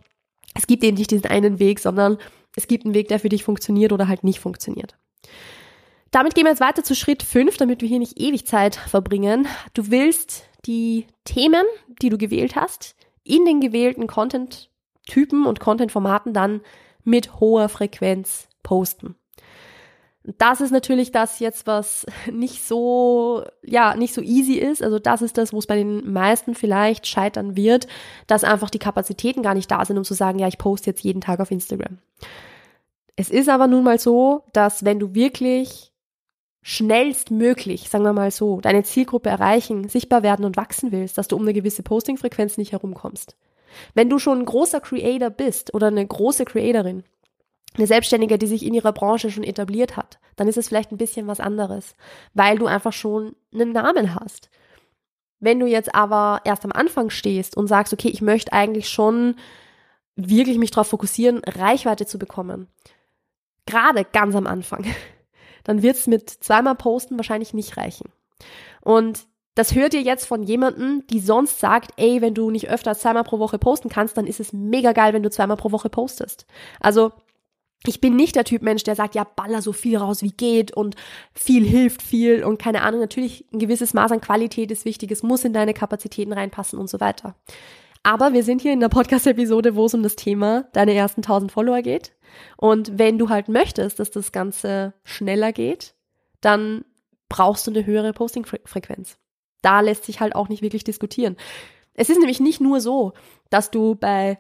es 0.54 0.66
gibt 0.66 0.82
eben 0.84 0.96
nicht 0.96 1.10
diesen 1.10 1.26
einen 1.26 1.58
Weg, 1.58 1.80
sondern 1.80 2.18
es 2.56 2.66
gibt 2.66 2.84
einen 2.84 2.94
Weg, 2.94 3.08
der 3.08 3.20
für 3.20 3.28
dich 3.28 3.44
funktioniert 3.44 3.92
oder 3.92 4.08
halt 4.08 4.24
nicht 4.24 4.40
funktioniert. 4.40 4.96
Damit 6.10 6.34
gehen 6.34 6.44
wir 6.44 6.50
jetzt 6.50 6.60
weiter 6.60 6.82
zu 6.82 6.94
Schritt 6.94 7.22
5, 7.22 7.56
damit 7.58 7.82
wir 7.82 7.88
hier 7.88 7.98
nicht 7.98 8.18
ewig 8.18 8.46
Zeit 8.46 8.76
verbringen. 8.76 9.46
Du 9.74 9.90
willst 9.90 10.44
die 10.64 11.06
Themen, 11.24 11.64
die 12.00 12.08
du 12.08 12.16
gewählt 12.16 12.56
hast, 12.56 12.96
in 13.22 13.44
den 13.44 13.60
gewählten 13.60 14.06
Content-Typen 14.06 15.46
und 15.46 15.60
Content-Formaten 15.60 16.32
dann 16.32 16.62
mit 17.04 17.38
hoher 17.40 17.68
Frequenz 17.68 18.48
posten. 18.62 19.16
Das 20.38 20.60
ist 20.60 20.72
natürlich 20.72 21.12
das 21.12 21.38
jetzt, 21.38 21.66
was 21.66 22.04
nicht 22.32 22.64
so, 22.64 23.44
ja, 23.62 23.94
nicht 23.94 24.14
so 24.14 24.20
easy 24.20 24.54
ist. 24.54 24.82
Also 24.82 24.98
das 24.98 25.22
ist 25.22 25.38
das, 25.38 25.52
wo 25.52 25.58
es 25.58 25.66
bei 25.66 25.76
den 25.76 26.12
meisten 26.12 26.54
vielleicht 26.54 27.06
scheitern 27.06 27.56
wird, 27.56 27.86
dass 28.26 28.44
einfach 28.44 28.70
die 28.70 28.78
Kapazitäten 28.78 29.42
gar 29.42 29.54
nicht 29.54 29.70
da 29.70 29.84
sind, 29.84 29.98
um 29.98 30.04
zu 30.04 30.14
sagen, 30.14 30.38
ja, 30.38 30.48
ich 30.48 30.58
poste 30.58 30.90
jetzt 30.90 31.02
jeden 31.02 31.20
Tag 31.20 31.40
auf 31.40 31.50
Instagram. 31.50 31.98
Es 33.14 33.30
ist 33.30 33.48
aber 33.48 33.66
nun 33.66 33.84
mal 33.84 33.98
so, 33.98 34.42
dass 34.52 34.84
wenn 34.84 34.98
du 34.98 35.14
wirklich 35.14 35.92
schnellstmöglich, 36.62 37.88
sagen 37.88 38.04
wir 38.04 38.12
mal 38.12 38.32
so, 38.32 38.60
deine 38.60 38.82
Zielgruppe 38.82 39.30
erreichen, 39.30 39.88
sichtbar 39.88 40.24
werden 40.24 40.44
und 40.44 40.56
wachsen 40.56 40.90
willst, 40.90 41.16
dass 41.16 41.28
du 41.28 41.36
um 41.36 41.42
eine 41.42 41.52
gewisse 41.52 41.84
Postingfrequenz 41.84 42.58
nicht 42.58 42.72
herumkommst. 42.72 43.36
Wenn 43.94 44.10
du 44.10 44.18
schon 44.18 44.40
ein 44.40 44.44
großer 44.46 44.80
Creator 44.80 45.30
bist 45.30 45.72
oder 45.74 45.86
eine 45.86 46.04
große 46.04 46.44
Creatorin, 46.44 47.04
eine 47.76 47.86
Selbstständige, 47.86 48.38
die 48.38 48.46
sich 48.46 48.64
in 48.64 48.74
ihrer 48.74 48.92
Branche 48.92 49.30
schon 49.30 49.44
etabliert 49.44 49.96
hat, 49.96 50.18
dann 50.36 50.48
ist 50.48 50.56
es 50.56 50.68
vielleicht 50.68 50.92
ein 50.92 50.98
bisschen 50.98 51.26
was 51.26 51.40
anderes, 51.40 51.94
weil 52.34 52.58
du 52.58 52.66
einfach 52.66 52.92
schon 52.92 53.34
einen 53.52 53.72
Namen 53.72 54.14
hast. 54.14 54.50
Wenn 55.38 55.60
du 55.60 55.66
jetzt 55.66 55.94
aber 55.94 56.40
erst 56.44 56.64
am 56.64 56.72
Anfang 56.72 57.10
stehst 57.10 57.56
und 57.56 57.66
sagst, 57.66 57.92
okay, 57.92 58.08
ich 58.08 58.22
möchte 58.22 58.52
eigentlich 58.52 58.88
schon 58.88 59.36
wirklich 60.16 60.58
mich 60.58 60.70
darauf 60.70 60.88
fokussieren, 60.88 61.42
Reichweite 61.44 62.06
zu 62.06 62.18
bekommen, 62.18 62.68
gerade 63.66 64.04
ganz 64.04 64.34
am 64.34 64.46
Anfang, 64.46 64.86
dann 65.64 65.82
wird 65.82 65.96
es 65.96 66.06
mit 66.06 66.30
zweimal 66.30 66.74
Posten 66.74 67.16
wahrscheinlich 67.18 67.52
nicht 67.52 67.76
reichen. 67.76 68.10
Und 68.80 69.26
das 69.56 69.74
hört 69.74 69.94
ihr 69.94 70.02
jetzt 70.02 70.26
von 70.26 70.42
jemandem, 70.42 71.02
die 71.08 71.18
sonst 71.18 71.60
sagt, 71.60 71.92
ey, 71.96 72.20
wenn 72.20 72.34
du 72.34 72.50
nicht 72.50 72.68
öfter 72.68 72.90
als 72.90 73.00
zweimal 73.00 73.24
pro 73.24 73.38
Woche 73.38 73.58
posten 73.58 73.88
kannst, 73.88 74.16
dann 74.16 74.26
ist 74.26 74.38
es 74.38 74.52
mega 74.52 74.92
geil, 74.92 75.14
wenn 75.14 75.22
du 75.22 75.30
zweimal 75.30 75.56
pro 75.56 75.72
Woche 75.72 75.88
postest. 75.88 76.46
Also 76.78 77.12
ich 77.84 78.00
bin 78.00 78.16
nicht 78.16 78.36
der 78.36 78.44
Typ 78.44 78.62
Mensch, 78.62 78.82
der 78.82 78.96
sagt, 78.96 79.14
ja, 79.14 79.24
baller 79.24 79.62
so 79.62 79.72
viel 79.72 79.96
raus 79.96 80.22
wie 80.22 80.32
geht 80.32 80.72
und 80.76 80.96
viel 81.34 81.64
hilft 81.64 82.02
viel 82.02 82.44
und 82.44 82.58
keine 82.58 82.82
Ahnung. 82.82 83.00
Natürlich 83.00 83.44
ein 83.52 83.58
gewisses 83.58 83.94
Maß 83.94 84.12
an 84.12 84.20
Qualität 84.20 84.70
ist 84.70 84.84
wichtig, 84.84 85.10
es 85.10 85.22
muss 85.22 85.44
in 85.44 85.52
deine 85.52 85.74
Kapazitäten 85.74 86.32
reinpassen 86.32 86.78
und 86.78 86.88
so 86.88 87.00
weiter. 87.00 87.36
Aber 88.02 88.32
wir 88.32 88.44
sind 88.44 88.62
hier 88.62 88.72
in 88.72 88.80
der 88.80 88.88
Podcast-Episode, 88.88 89.74
wo 89.74 89.86
es 89.86 89.94
um 89.94 90.02
das 90.02 90.14
Thema 90.16 90.68
deine 90.72 90.94
ersten 90.94 91.22
1000 91.22 91.50
Follower 91.50 91.82
geht. 91.82 92.12
Und 92.56 92.98
wenn 92.98 93.18
du 93.18 93.28
halt 93.28 93.48
möchtest, 93.48 93.98
dass 93.98 94.10
das 94.10 94.30
Ganze 94.30 94.94
schneller 95.02 95.52
geht, 95.52 95.94
dann 96.40 96.84
brauchst 97.28 97.66
du 97.66 97.72
eine 97.72 97.84
höhere 97.84 98.12
Posting-Frequenz. 98.12 99.18
Da 99.62 99.80
lässt 99.80 100.04
sich 100.04 100.20
halt 100.20 100.36
auch 100.36 100.48
nicht 100.48 100.62
wirklich 100.62 100.84
diskutieren. 100.84 101.36
Es 101.94 102.08
ist 102.08 102.18
nämlich 102.18 102.38
nicht 102.40 102.60
nur 102.60 102.80
so, 102.80 103.14
dass 103.50 103.70
du 103.70 103.96
bei 103.96 104.38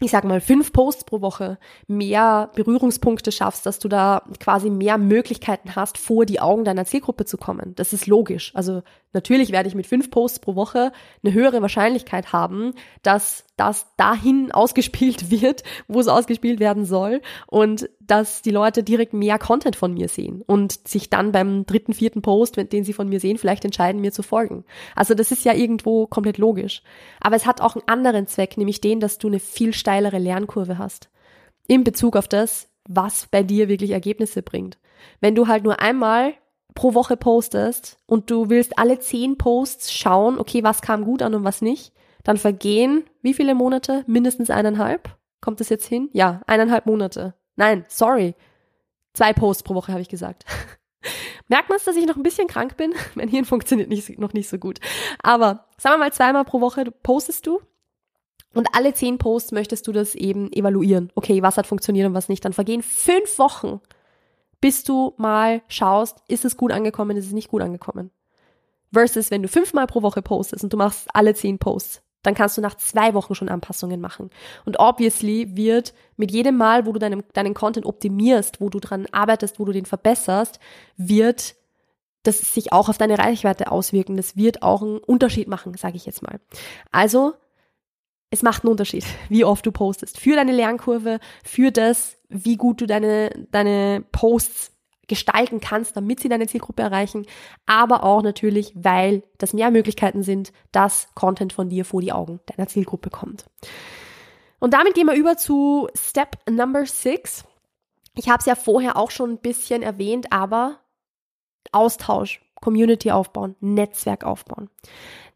ich 0.00 0.10
sag 0.10 0.24
mal, 0.24 0.40
fünf 0.40 0.72
Posts 0.72 1.04
pro 1.04 1.20
Woche 1.20 1.58
mehr 1.86 2.50
Berührungspunkte 2.54 3.32
schaffst, 3.32 3.64
dass 3.64 3.78
du 3.78 3.88
da 3.88 4.22
quasi 4.40 4.68
mehr 4.68 4.98
Möglichkeiten 4.98 5.74
hast, 5.74 5.96
vor 5.96 6.26
die 6.26 6.40
Augen 6.40 6.64
deiner 6.64 6.84
Zielgruppe 6.84 7.24
zu 7.24 7.38
kommen. 7.38 7.74
Das 7.76 7.92
ist 7.92 8.06
logisch. 8.06 8.52
Also 8.54 8.82
natürlich 9.16 9.50
werde 9.50 9.68
ich 9.68 9.74
mit 9.74 9.88
fünf 9.88 10.10
Posts 10.10 10.38
pro 10.38 10.54
Woche 10.54 10.92
eine 11.24 11.32
höhere 11.32 11.62
Wahrscheinlichkeit 11.62 12.32
haben, 12.32 12.74
dass 13.02 13.44
das 13.56 13.86
dahin 13.96 14.52
ausgespielt 14.52 15.30
wird, 15.30 15.64
wo 15.88 15.98
es 15.98 16.06
ausgespielt 16.06 16.60
werden 16.60 16.84
soll 16.84 17.20
und 17.48 17.90
dass 17.98 18.42
die 18.42 18.52
Leute 18.52 18.84
direkt 18.84 19.12
mehr 19.12 19.38
Content 19.40 19.74
von 19.74 19.92
mir 19.92 20.08
sehen 20.08 20.42
und 20.46 20.86
sich 20.86 21.10
dann 21.10 21.32
beim 21.32 21.66
dritten, 21.66 21.92
vierten 21.92 22.22
Post, 22.22 22.56
den 22.56 22.84
sie 22.84 22.92
von 22.92 23.08
mir 23.08 23.18
sehen, 23.18 23.38
vielleicht 23.38 23.64
entscheiden, 23.64 24.00
mir 24.00 24.12
zu 24.12 24.22
folgen. 24.22 24.64
Also 24.94 25.14
das 25.14 25.32
ist 25.32 25.44
ja 25.44 25.54
irgendwo 25.54 26.06
komplett 26.06 26.38
logisch. 26.38 26.82
Aber 27.20 27.34
es 27.34 27.46
hat 27.46 27.60
auch 27.60 27.74
einen 27.74 27.88
anderen 27.88 28.28
Zweck, 28.28 28.56
nämlich 28.56 28.80
den, 28.80 29.00
dass 29.00 29.18
du 29.18 29.26
eine 29.26 29.40
viel 29.40 29.72
steilere 29.72 30.18
Lernkurve 30.18 30.78
hast. 30.78 31.08
In 31.66 31.82
Bezug 31.82 32.14
auf 32.14 32.28
das, 32.28 32.68
was 32.88 33.26
bei 33.26 33.42
dir 33.42 33.68
wirklich 33.68 33.90
Ergebnisse 33.90 34.42
bringt. 34.42 34.78
Wenn 35.20 35.34
du 35.34 35.48
halt 35.48 35.64
nur 35.64 35.80
einmal 35.80 36.34
pro 36.76 36.94
Woche 36.94 37.16
postest 37.16 37.98
und 38.06 38.30
du 38.30 38.48
willst 38.48 38.78
alle 38.78 39.00
zehn 39.00 39.36
Posts 39.36 39.92
schauen, 39.92 40.38
okay, 40.38 40.62
was 40.62 40.80
kam 40.82 41.04
gut 41.04 41.22
an 41.22 41.34
und 41.34 41.42
was 41.42 41.60
nicht, 41.60 41.92
dann 42.22 42.36
vergehen 42.36 43.04
wie 43.22 43.34
viele 43.34 43.56
Monate? 43.56 44.04
Mindestens 44.06 44.50
eineinhalb? 44.50 45.16
Kommt 45.40 45.60
es 45.60 45.68
jetzt 45.68 45.86
hin? 45.86 46.08
Ja, 46.12 46.42
eineinhalb 46.46 46.86
Monate. 46.86 47.34
Nein, 47.56 47.84
sorry. 47.88 48.34
Zwei 49.14 49.32
Posts 49.32 49.64
pro 49.64 49.74
Woche 49.74 49.92
habe 49.92 50.02
ich 50.02 50.08
gesagt. 50.08 50.44
Merkt 51.48 51.68
man 51.68 51.78
es, 51.78 51.84
dass 51.84 51.96
ich 51.96 52.06
noch 52.06 52.16
ein 52.16 52.22
bisschen 52.22 52.48
krank 52.48 52.76
bin? 52.76 52.94
Mein 53.14 53.28
Hirn 53.28 53.44
funktioniert 53.44 53.88
nicht, 53.88 54.18
noch 54.18 54.32
nicht 54.32 54.48
so 54.48 54.58
gut. 54.58 54.78
Aber 55.22 55.66
sagen 55.78 55.94
wir 55.94 55.98
mal 55.98 56.12
zweimal 56.12 56.44
pro 56.44 56.60
Woche 56.60 56.84
postest 57.02 57.46
du 57.46 57.60
und 58.54 58.68
alle 58.74 58.94
zehn 58.94 59.18
Posts 59.18 59.52
möchtest 59.52 59.86
du 59.86 59.92
das 59.92 60.14
eben 60.14 60.52
evaluieren. 60.52 61.10
Okay, 61.14 61.42
was 61.42 61.56
hat 61.56 61.66
funktioniert 61.66 62.08
und 62.08 62.14
was 62.14 62.28
nicht. 62.28 62.44
Dann 62.44 62.52
vergehen 62.52 62.82
fünf 62.82 63.38
Wochen, 63.38 63.80
bis 64.60 64.84
du 64.84 65.14
mal 65.16 65.62
schaust, 65.68 66.22
ist 66.28 66.44
es 66.44 66.56
gut 66.56 66.72
angekommen, 66.72 67.16
ist 67.16 67.26
es 67.26 67.32
nicht 67.32 67.48
gut 67.48 67.62
angekommen. 67.62 68.10
Versus, 68.92 69.30
wenn 69.30 69.42
du 69.42 69.48
fünfmal 69.48 69.86
pro 69.86 70.02
Woche 70.02 70.22
postest 70.22 70.64
und 70.64 70.72
du 70.72 70.76
machst 70.76 71.08
alle 71.12 71.34
zehn 71.34 71.58
Posts, 71.58 72.02
dann 72.22 72.34
kannst 72.34 72.56
du 72.56 72.60
nach 72.60 72.76
zwei 72.76 73.14
Wochen 73.14 73.34
schon 73.34 73.48
Anpassungen 73.48 74.00
machen. 74.00 74.30
Und 74.64 74.78
obviously 74.80 75.56
wird 75.56 75.94
mit 76.16 76.32
jedem 76.32 76.56
Mal, 76.56 76.86
wo 76.86 76.92
du 76.92 76.98
deinen, 76.98 77.22
deinen 77.34 77.54
Content 77.54 77.86
optimierst, 77.86 78.60
wo 78.60 78.68
du 78.68 78.80
dran 78.80 79.06
arbeitest, 79.12 79.60
wo 79.60 79.64
du 79.64 79.72
den 79.72 79.86
verbesserst, 79.86 80.58
wird 80.96 81.54
das 82.24 82.38
sich 82.38 82.72
auch 82.72 82.88
auf 82.88 82.98
deine 82.98 83.18
Reichweite 83.18 83.70
auswirken. 83.70 84.16
Das 84.16 84.36
wird 84.36 84.62
auch 84.62 84.82
einen 84.82 84.98
Unterschied 84.98 85.46
machen, 85.46 85.74
sage 85.74 85.96
ich 85.96 86.06
jetzt 86.06 86.22
mal. 86.22 86.40
Also, 86.90 87.34
es 88.30 88.42
macht 88.42 88.64
einen 88.64 88.72
Unterschied, 88.72 89.04
wie 89.28 89.44
oft 89.44 89.64
du 89.64 89.72
postest. 89.72 90.18
Für 90.18 90.34
deine 90.34 90.52
Lernkurve, 90.52 91.20
für 91.44 91.70
das, 91.70 92.16
wie 92.28 92.56
gut 92.56 92.80
du 92.80 92.86
deine, 92.86 93.30
deine 93.50 94.04
Posts 94.12 94.72
gestalten 95.08 95.60
kannst, 95.60 95.96
damit 95.96 96.20
sie 96.20 96.28
deine 96.28 96.46
Zielgruppe 96.48 96.82
erreichen, 96.82 97.26
aber 97.64 98.02
auch 98.02 98.22
natürlich, 98.22 98.72
weil 98.74 99.22
das 99.38 99.52
mehr 99.52 99.70
Möglichkeiten 99.70 100.22
sind, 100.22 100.52
dass 100.72 101.08
Content 101.14 101.52
von 101.52 101.68
dir 101.68 101.84
vor 101.84 102.00
die 102.00 102.12
Augen 102.12 102.40
deiner 102.46 102.66
Zielgruppe 102.66 103.10
kommt. 103.10 103.44
Und 104.58 104.74
damit 104.74 104.94
gehen 104.94 105.06
wir 105.06 105.14
über 105.14 105.36
zu 105.36 105.88
Step 105.94 106.38
Number 106.50 106.86
Six. 106.86 107.44
Ich 108.16 108.28
habe 108.28 108.40
es 108.40 108.46
ja 108.46 108.54
vorher 108.54 108.96
auch 108.96 109.10
schon 109.10 109.32
ein 109.32 109.38
bisschen 109.38 109.82
erwähnt, 109.82 110.32
aber 110.32 110.80
Austausch, 111.72 112.40
Community 112.60 113.10
aufbauen, 113.10 113.54
Netzwerk 113.60 114.24
aufbauen. 114.24 114.70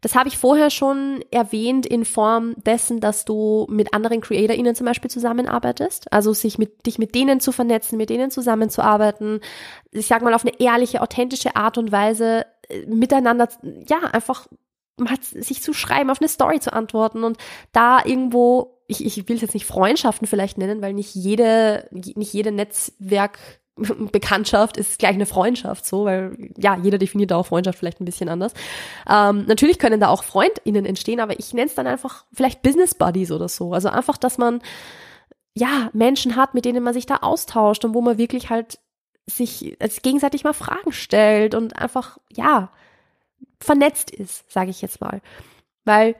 Das 0.01 0.15
habe 0.15 0.29
ich 0.29 0.37
vorher 0.37 0.71
schon 0.71 1.23
erwähnt 1.29 1.85
in 1.85 2.05
Form 2.05 2.55
dessen, 2.65 2.99
dass 2.99 3.23
du 3.23 3.67
mit 3.69 3.93
anderen 3.93 4.19
CreatorInnen 4.19 4.75
zum 4.75 4.85
Beispiel 4.85 5.11
zusammenarbeitest. 5.11 6.11
Also 6.11 6.33
sich 6.33 6.57
mit, 6.57 6.87
dich 6.87 6.97
mit 6.97 7.13
denen 7.13 7.39
zu 7.39 7.51
vernetzen, 7.51 7.97
mit 7.97 8.09
denen 8.09 8.31
zusammenzuarbeiten. 8.31 9.41
Ich 9.91 10.07
sag 10.07 10.23
mal 10.23 10.33
auf 10.33 10.43
eine 10.43 10.59
ehrliche, 10.59 11.01
authentische 11.01 11.55
Art 11.55 11.77
und 11.77 11.91
Weise 11.91 12.45
äh, 12.67 12.85
miteinander, 12.87 13.47
ja, 13.87 13.99
einfach 14.11 14.47
mal 14.97 15.17
sich 15.21 15.61
zu 15.61 15.73
schreiben, 15.73 16.09
auf 16.09 16.19
eine 16.19 16.29
Story 16.29 16.59
zu 16.59 16.73
antworten 16.73 17.23
und 17.23 17.37
da 17.71 18.03
irgendwo 18.03 18.81
ich, 18.91 19.05
ich 19.05 19.29
will 19.29 19.37
es 19.37 19.41
jetzt 19.41 19.53
nicht 19.53 19.65
Freundschaften 19.65 20.27
vielleicht 20.27 20.57
nennen, 20.57 20.81
weil 20.81 20.93
nicht 20.93 21.15
jede, 21.15 21.87
nicht 21.91 22.33
jede 22.33 22.51
Netzwerk 22.51 23.39
Bekanntschaft 24.11 24.77
ist 24.77 24.99
gleich 24.99 25.15
eine 25.15 25.25
Freundschaft, 25.25 25.85
so, 25.85 26.05
weil 26.05 26.51
ja, 26.57 26.77
jeder 26.77 26.97
definiert 26.97 27.31
da 27.31 27.37
auch 27.37 27.45
Freundschaft 27.45 27.79
vielleicht 27.79 28.01
ein 28.01 28.05
bisschen 28.05 28.29
anders. 28.29 28.53
Ähm, 29.09 29.45
natürlich 29.47 29.79
können 29.79 29.99
da 29.99 30.09
auch 30.09 30.23
FreundInnen 30.23 30.85
entstehen, 30.85 31.19
aber 31.19 31.39
ich 31.39 31.53
nenne 31.53 31.67
es 31.67 31.75
dann 31.75 31.87
einfach 31.87 32.25
vielleicht 32.33 32.61
Business 32.61 32.95
Buddies 32.95 33.31
oder 33.31 33.49
so. 33.49 33.73
Also 33.73 33.89
einfach, 33.89 34.17
dass 34.17 34.37
man 34.37 34.61
ja 35.53 35.89
Menschen 35.93 36.35
hat, 36.35 36.53
mit 36.53 36.65
denen 36.65 36.83
man 36.83 36.93
sich 36.93 37.05
da 37.05 37.17
austauscht 37.17 37.85
und 37.85 37.93
wo 37.93 38.01
man 38.01 38.17
wirklich 38.17 38.49
halt 38.49 38.79
sich 39.25 39.77
als 39.79 40.01
gegenseitig 40.01 40.43
mal 40.43 40.53
Fragen 40.53 40.91
stellt 40.91 41.55
und 41.55 41.77
einfach 41.77 42.17
ja 42.31 42.71
vernetzt 43.59 44.11
ist, 44.11 44.51
sage 44.51 44.71
ich 44.71 44.81
jetzt 44.81 45.01
mal, 45.01 45.21
weil 45.85 46.15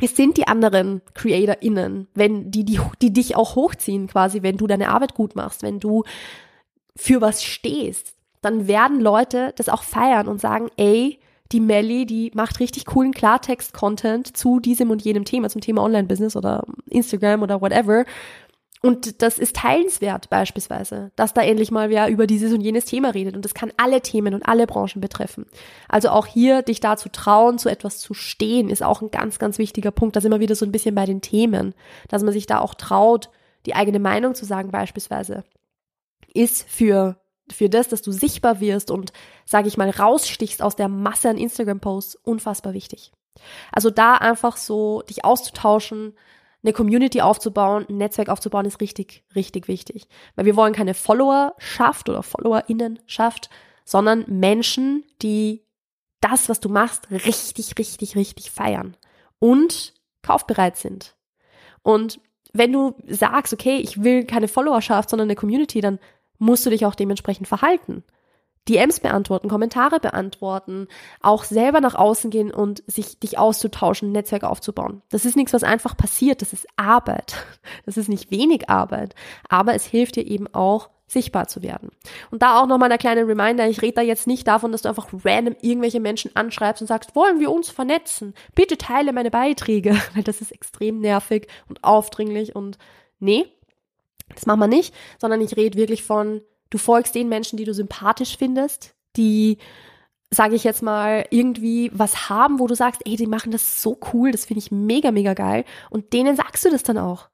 es 0.00 0.16
sind 0.16 0.36
die 0.36 0.48
anderen 0.48 1.02
CreatorInnen, 1.14 2.08
wenn 2.14 2.50
die, 2.50 2.64
die, 2.64 2.80
die 3.00 3.12
dich 3.12 3.36
auch 3.36 3.54
hochziehen 3.54 4.08
quasi, 4.08 4.42
wenn 4.42 4.56
du 4.56 4.66
deine 4.66 4.88
Arbeit 4.88 5.14
gut 5.14 5.36
machst, 5.36 5.62
wenn 5.62 5.78
du 5.78 6.04
für 6.96 7.20
was 7.20 7.42
stehst, 7.42 8.14
dann 8.40 8.68
werden 8.68 9.00
Leute 9.00 9.52
das 9.56 9.68
auch 9.68 9.82
feiern 9.82 10.28
und 10.28 10.40
sagen, 10.40 10.68
ey, 10.76 11.18
die 11.52 11.60
Melly, 11.60 12.06
die 12.06 12.30
macht 12.34 12.60
richtig 12.60 12.86
coolen 12.86 13.12
Klartext-Content 13.12 14.36
zu 14.36 14.60
diesem 14.60 14.90
und 14.90 15.02
jenem 15.02 15.24
Thema, 15.24 15.48
zum 15.48 15.60
Thema 15.60 15.82
Online-Business 15.82 16.36
oder 16.36 16.64
Instagram 16.88 17.42
oder 17.42 17.60
whatever. 17.60 18.04
Und 18.82 19.22
das 19.22 19.38
ist 19.38 19.56
teilenswert 19.56 20.28
beispielsweise, 20.28 21.10
dass 21.16 21.32
da 21.32 21.40
endlich 21.40 21.70
mal 21.70 21.88
wer 21.88 22.08
über 22.08 22.26
dieses 22.26 22.52
und 22.52 22.60
jenes 22.60 22.84
Thema 22.84 23.10
redet. 23.10 23.34
Und 23.34 23.44
das 23.44 23.54
kann 23.54 23.72
alle 23.78 24.02
Themen 24.02 24.34
und 24.34 24.46
alle 24.46 24.66
Branchen 24.66 25.00
betreffen. 25.00 25.46
Also 25.88 26.10
auch 26.10 26.26
hier, 26.26 26.60
dich 26.60 26.80
da 26.80 26.98
zu 26.98 27.10
trauen, 27.10 27.58
zu 27.58 27.70
etwas 27.70 27.98
zu 27.98 28.12
stehen, 28.12 28.68
ist 28.68 28.82
auch 28.82 29.00
ein 29.00 29.10
ganz, 29.10 29.38
ganz 29.38 29.56
wichtiger 29.56 29.90
Punkt. 29.90 30.16
Da 30.16 30.20
sind 30.20 30.32
wir 30.32 30.40
wieder 30.40 30.54
so 30.54 30.66
ein 30.66 30.72
bisschen 30.72 30.94
bei 30.94 31.06
den 31.06 31.22
Themen, 31.22 31.74
dass 32.08 32.22
man 32.22 32.34
sich 32.34 32.44
da 32.44 32.58
auch 32.58 32.74
traut, 32.74 33.30
die 33.64 33.74
eigene 33.74 34.00
Meinung 34.00 34.34
zu 34.34 34.44
sagen 34.44 34.70
beispielsweise 34.70 35.44
ist 36.34 36.68
für 36.68 37.18
für 37.50 37.68
das, 37.68 37.88
dass 37.88 38.02
du 38.02 38.12
sichtbar 38.12 38.60
wirst 38.60 38.90
und, 38.90 39.12
sage 39.44 39.68
ich 39.68 39.76
mal, 39.76 39.90
rausstichst 39.90 40.62
aus 40.62 40.76
der 40.76 40.88
Masse 40.88 41.28
an 41.28 41.36
Instagram-Posts, 41.36 42.16
unfassbar 42.16 42.72
wichtig. 42.72 43.12
Also 43.72 43.90
da 43.90 44.14
einfach 44.14 44.56
so 44.56 45.02
dich 45.02 45.24
auszutauschen, 45.24 46.14
eine 46.62 46.72
Community 46.72 47.20
aufzubauen, 47.20 47.84
ein 47.88 47.98
Netzwerk 47.98 48.30
aufzubauen, 48.30 48.64
ist 48.64 48.80
richtig, 48.80 49.24
richtig 49.34 49.68
wichtig. 49.68 50.08
Weil 50.34 50.46
wir 50.46 50.56
wollen 50.56 50.72
keine 50.72 50.94
Followerschaft 50.94 52.08
oder 52.08 52.22
FollowerInnenschaft, 52.22 53.50
sondern 53.84 54.24
Menschen, 54.28 55.04
die 55.20 55.62
das, 56.20 56.48
was 56.48 56.60
du 56.60 56.70
machst, 56.70 57.10
richtig, 57.10 57.74
richtig, 57.78 58.16
richtig 58.16 58.50
feiern 58.50 58.96
und 59.38 59.92
kaufbereit 60.22 60.78
sind. 60.78 61.16
Und 61.82 62.18
wenn 62.54 62.72
du 62.72 62.94
sagst, 63.06 63.52
okay, 63.52 63.76
ich 63.76 64.02
will 64.02 64.24
keine 64.24 64.48
Followerschaft, 64.48 65.10
sondern 65.10 65.26
eine 65.26 65.36
Community, 65.36 65.82
dann 65.82 65.98
musst 66.38 66.64
du 66.66 66.70
dich 66.70 66.86
auch 66.86 66.94
dementsprechend 66.94 67.48
verhalten. 67.48 68.04
DMs 68.68 69.00
beantworten, 69.00 69.48
Kommentare 69.48 70.00
beantworten, 70.00 70.88
auch 71.20 71.44
selber 71.44 71.80
nach 71.80 71.94
außen 71.94 72.30
gehen 72.30 72.50
und 72.50 72.82
sich 72.86 73.18
dich 73.18 73.36
auszutauschen, 73.36 74.08
ein 74.08 74.12
Netzwerk 74.12 74.44
aufzubauen. 74.44 75.02
Das 75.10 75.26
ist 75.26 75.36
nichts, 75.36 75.52
was 75.52 75.64
einfach 75.64 75.96
passiert, 75.96 76.40
das 76.40 76.52
ist 76.52 76.66
Arbeit. 76.76 77.34
Das 77.86 77.96
ist 77.96 78.08
nicht 78.08 78.30
wenig 78.30 78.70
Arbeit, 78.70 79.14
aber 79.48 79.74
es 79.74 79.84
hilft 79.84 80.16
dir 80.16 80.26
eben 80.26 80.46
auch 80.54 80.90
sichtbar 81.06 81.48
zu 81.48 81.62
werden. 81.62 81.90
Und 82.30 82.42
da 82.42 82.60
auch 82.60 82.66
nochmal 82.66 82.88
der 82.88 82.98
kleine 82.98 83.26
Reminder, 83.26 83.68
ich 83.68 83.82
rede 83.82 83.94
da 83.94 84.02
jetzt 84.02 84.26
nicht 84.26 84.46
davon, 84.46 84.72
dass 84.72 84.82
du 84.82 84.88
einfach 84.88 85.08
random 85.24 85.56
irgendwelche 85.60 86.00
Menschen 86.00 86.34
anschreibst 86.34 86.82
und 86.82 86.88
sagst, 86.88 87.14
wollen 87.14 87.40
wir 87.40 87.50
uns 87.50 87.70
vernetzen? 87.70 88.34
Bitte 88.54 88.78
teile 88.78 89.12
meine 89.12 89.30
Beiträge, 89.30 89.96
weil 90.14 90.22
das 90.22 90.40
ist 90.40 90.52
extrem 90.52 91.00
nervig 91.00 91.48
und 91.68 91.82
aufdringlich 91.84 92.54
und 92.54 92.78
nee, 93.18 93.46
das 94.34 94.46
machen 94.46 94.60
wir 94.60 94.66
nicht, 94.68 94.94
sondern 95.18 95.40
ich 95.40 95.56
rede 95.56 95.78
wirklich 95.78 96.02
von, 96.02 96.40
du 96.70 96.78
folgst 96.78 97.14
den 97.14 97.28
Menschen, 97.28 97.56
die 97.56 97.64
du 97.64 97.74
sympathisch 97.74 98.36
findest, 98.36 98.94
die, 99.16 99.58
sage 100.30 100.56
ich 100.56 100.64
jetzt 100.64 100.82
mal, 100.82 101.26
irgendwie 101.30 101.90
was 101.94 102.28
haben, 102.28 102.58
wo 102.58 102.66
du 102.66 102.74
sagst, 102.74 103.02
ey, 103.04 103.16
die 103.16 103.26
machen 103.26 103.52
das 103.52 103.82
so 103.82 103.98
cool, 104.12 104.32
das 104.32 104.44
finde 104.44 104.58
ich 104.58 104.72
mega, 104.72 105.10
mega 105.12 105.34
geil. 105.34 105.64
Und 105.90 106.12
denen 106.12 106.36
sagst 106.36 106.64
du 106.64 106.70
das 106.70 106.82
dann 106.82 106.98
auch. 106.98 107.28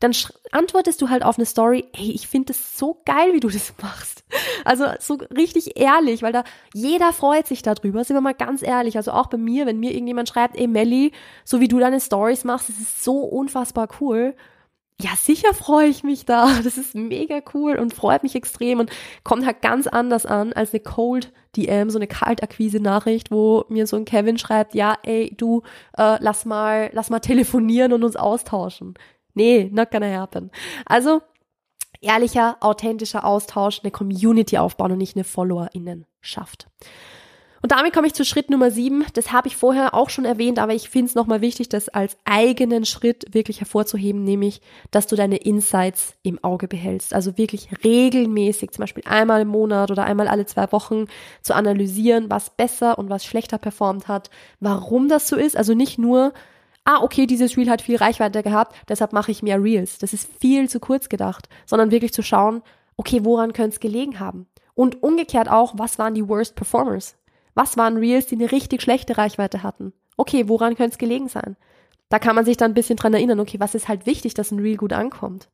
dann 0.00 0.12
antwortest 0.50 1.00
du 1.02 1.10
halt 1.10 1.22
auf 1.22 1.38
eine 1.38 1.44
Story, 1.44 1.84
hey, 1.94 2.10
ich 2.12 2.26
finde 2.26 2.54
das 2.54 2.78
so 2.78 3.02
geil, 3.04 3.34
wie 3.34 3.40
du 3.40 3.48
das 3.48 3.74
machst. 3.82 4.24
Also 4.64 4.86
so 4.98 5.14
richtig 5.36 5.78
ehrlich, 5.78 6.22
weil 6.22 6.32
da 6.32 6.42
jeder 6.72 7.12
freut 7.12 7.46
sich 7.46 7.62
darüber, 7.62 8.02
sind 8.02 8.16
wir 8.16 8.20
mal 8.22 8.34
ganz 8.34 8.62
ehrlich. 8.62 8.96
Also 8.96 9.12
auch 9.12 9.26
bei 9.26 9.36
mir, 9.36 9.66
wenn 9.66 9.78
mir 9.78 9.92
irgendjemand 9.92 10.28
schreibt, 10.28 10.56
ey 10.56 10.66
Melli, 10.66 11.12
so 11.44 11.60
wie 11.60 11.68
du 11.68 11.78
deine 11.78 12.00
Stories 12.00 12.44
machst, 12.44 12.70
das 12.70 12.78
ist 12.78 13.04
so 13.04 13.18
unfassbar 13.20 13.88
cool. 14.00 14.34
Ja, 15.00 15.16
sicher 15.16 15.54
freue 15.54 15.88
ich 15.88 16.02
mich 16.02 16.26
da. 16.26 16.48
Das 16.64 16.76
ist 16.76 16.94
mega 16.94 17.40
cool 17.54 17.76
und 17.76 17.94
freut 17.94 18.22
mich 18.22 18.34
extrem 18.34 18.80
und 18.80 18.90
kommt 19.24 19.46
halt 19.46 19.62
ganz 19.62 19.86
anders 19.86 20.26
an 20.26 20.52
als 20.52 20.72
eine 20.72 20.80
Cold 20.80 21.32
DM, 21.56 21.90
so 21.90 21.98
eine 21.98 22.06
Kaltakquise-Nachricht, 22.06 23.30
wo 23.30 23.64
mir 23.68 23.86
so 23.86 23.96
ein 23.96 24.04
Kevin 24.04 24.38
schreibt, 24.38 24.74
ja, 24.74 24.96
ey, 25.02 25.34
du, 25.36 25.62
äh, 25.96 26.18
lass 26.20 26.44
mal, 26.44 26.90
lass 26.92 27.10
mal 27.10 27.20
telefonieren 27.20 27.92
und 27.92 28.04
uns 28.04 28.16
austauschen. 28.16 28.94
Nee, 29.34 29.68
not 29.72 29.90
gonna 29.90 30.12
happen. 30.20 30.50
Also, 30.86 31.22
ehrlicher, 32.00 32.58
authentischer 32.60 33.24
Austausch, 33.24 33.80
eine 33.82 33.90
Community 33.90 34.58
aufbauen 34.58 34.92
und 34.92 34.98
nicht 34.98 35.16
eine 35.16 35.24
FollowerInnen 35.24 36.06
schafft. 36.20 36.68
Und 37.62 37.72
damit 37.72 37.92
komme 37.92 38.06
ich 38.06 38.14
zu 38.14 38.24
Schritt 38.24 38.48
Nummer 38.48 38.70
sieben. 38.70 39.04
Das 39.12 39.32
habe 39.32 39.48
ich 39.48 39.56
vorher 39.56 39.92
auch 39.92 40.08
schon 40.08 40.24
erwähnt, 40.24 40.58
aber 40.58 40.72
ich 40.72 40.88
finde 40.88 41.10
es 41.10 41.14
nochmal 41.14 41.42
wichtig, 41.42 41.68
das 41.68 41.90
als 41.90 42.16
eigenen 42.24 42.86
Schritt 42.86 43.34
wirklich 43.34 43.60
hervorzuheben, 43.60 44.24
nämlich, 44.24 44.62
dass 44.90 45.06
du 45.06 45.14
deine 45.14 45.36
Insights 45.36 46.14
im 46.22 46.42
Auge 46.42 46.68
behältst. 46.68 47.12
Also 47.12 47.36
wirklich 47.36 47.68
regelmäßig, 47.84 48.70
zum 48.70 48.82
Beispiel 48.82 49.04
einmal 49.06 49.42
im 49.42 49.48
Monat 49.48 49.90
oder 49.90 50.04
einmal 50.04 50.28
alle 50.28 50.46
zwei 50.46 50.72
Wochen 50.72 51.04
zu 51.42 51.54
analysieren, 51.54 52.30
was 52.30 52.48
besser 52.48 52.98
und 52.98 53.10
was 53.10 53.26
schlechter 53.26 53.58
performt 53.58 54.08
hat, 54.08 54.30
warum 54.60 55.08
das 55.08 55.28
so 55.28 55.36
ist. 55.36 55.56
Also 55.56 55.74
nicht 55.74 55.98
nur, 55.98 56.32
ah, 56.84 57.02
okay, 57.02 57.26
dieses 57.26 57.58
Reel 57.58 57.68
hat 57.68 57.82
viel 57.82 57.96
Reichweite 57.96 58.42
gehabt, 58.42 58.74
deshalb 58.88 59.12
mache 59.12 59.32
ich 59.32 59.42
mehr 59.42 59.62
Reels. 59.62 59.98
Das 59.98 60.14
ist 60.14 60.30
viel 60.40 60.70
zu 60.70 60.80
kurz 60.80 61.10
gedacht, 61.10 61.50
sondern 61.66 61.90
wirklich 61.90 62.14
zu 62.14 62.22
schauen, 62.22 62.62
okay, 62.96 63.20
woran 63.22 63.52
könnte 63.52 63.74
es 63.74 63.80
gelegen 63.80 64.18
haben? 64.18 64.46
Und 64.74 65.02
umgekehrt 65.02 65.50
auch, 65.50 65.74
was 65.76 65.98
waren 65.98 66.14
die 66.14 66.26
Worst 66.26 66.54
Performers? 66.54 67.16
Was 67.54 67.76
waren 67.76 67.96
Reels, 67.96 68.26
die 68.26 68.36
eine 68.36 68.52
richtig 68.52 68.82
schlechte 68.82 69.18
Reichweite 69.18 69.62
hatten? 69.62 69.92
Okay, 70.16 70.48
woran 70.48 70.74
könnte 70.76 70.92
es 70.92 70.98
gelegen 70.98 71.28
sein? 71.28 71.56
Da 72.08 72.18
kann 72.18 72.34
man 72.34 72.44
sich 72.44 72.56
dann 72.56 72.72
ein 72.72 72.74
bisschen 72.74 72.96
dran 72.96 73.14
erinnern, 73.14 73.40
okay, 73.40 73.60
was 73.60 73.74
ist 73.74 73.88
halt 73.88 74.06
wichtig, 74.06 74.34
dass 74.34 74.50
ein 74.50 74.58
Reel 74.58 74.76
gut 74.76 74.92
ankommt? 74.92 75.48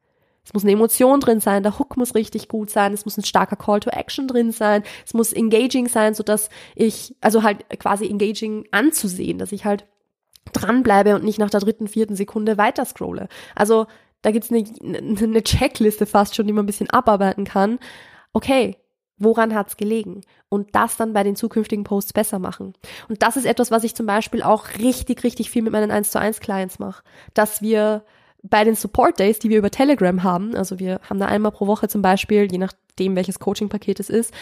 Es 0.44 0.54
muss 0.54 0.62
eine 0.62 0.72
Emotion 0.72 1.18
drin 1.18 1.40
sein, 1.40 1.64
der 1.64 1.78
Hook 1.78 1.96
muss 1.96 2.14
richtig 2.14 2.48
gut 2.48 2.70
sein, 2.70 2.92
es 2.92 3.04
muss 3.04 3.16
ein 3.16 3.24
starker 3.24 3.56
Call 3.56 3.80
to 3.80 3.90
Action 3.90 4.28
drin 4.28 4.52
sein, 4.52 4.85
es 5.04 5.12
muss 5.12 5.32
engaging 5.32 5.88
sein, 5.88 6.14
so 6.14 6.22
dass 6.22 6.50
ich, 6.76 7.16
also 7.20 7.42
halt 7.42 7.68
quasi 7.80 8.06
engaging 8.06 8.64
anzusehen, 8.70 9.38
dass 9.38 9.50
ich 9.50 9.64
halt 9.64 9.87
dranbleibe 10.52 11.16
und 11.16 11.24
nicht 11.24 11.40
nach 11.40 11.50
der 11.50 11.61
dritten, 11.61 11.88
vierten 11.88 12.14
Sekunde 12.14 12.59
weiter 12.59 12.85
scrolle. 12.85 13.28
Also 13.56 13.87
da 14.22 14.30
gibt's 14.30 14.50
eine, 14.52 14.64
eine 14.80 15.42
Checkliste 15.42 16.06
fast 16.06 16.37
schon, 16.37 16.46
die 16.46 16.52
man 16.52 16.62
ein 16.62 16.66
bisschen 16.66 16.90
abarbeiten 16.90 17.44
kann. 17.44 17.80
Okay, 18.32 18.76
woran 19.18 19.55
hat's 19.55 19.76
gelegen? 19.76 20.20
Und 20.48 20.74
das 20.74 20.96
dann 20.96 21.12
bei 21.12 21.22
den 21.22 21.37
zukünftigen 21.37 21.85
Posts 21.85 22.12
besser 22.12 22.38
machen. 22.38 22.74
Und 23.09 23.22
das 23.22 23.37
ist 23.37 23.46
etwas, 23.46 23.70
was 23.70 23.85
ich 23.85 23.94
zum 23.94 24.07
Beispiel 24.07 24.42
auch 24.42 24.66
richtig, 24.79 25.24
richtig 25.24 25.50
viel 25.50 25.62
mit 25.62 25.72
meinen 25.72 25.90
1 25.90 26.11
zu 26.11 26.20
1 26.20 26.40
Clients 26.40 26.79
mache. 26.79 27.02
Dass 27.35 27.62
wir 27.62 28.05
bei 28.42 28.64
den 28.64 28.74
Support 28.74 29.18
Days, 29.18 29.38
die 29.38 29.50
wir 29.50 29.59
über 29.59 29.70
Telegram 29.70 30.22
haben, 30.22 30.55
also 30.55 30.79
wir 30.79 31.00
haben 31.09 31.18
da 31.18 31.26
einmal 31.26 31.52
pro 31.52 31.66
Woche 31.66 31.88
zum 31.88 32.02
Beispiel, 32.02 32.50
je 32.50 32.59
nachdem 32.59 33.16
welches 33.16 33.40
Coaching-Paket 33.40 34.00
es 34.00 34.11
ist, 34.11 34.33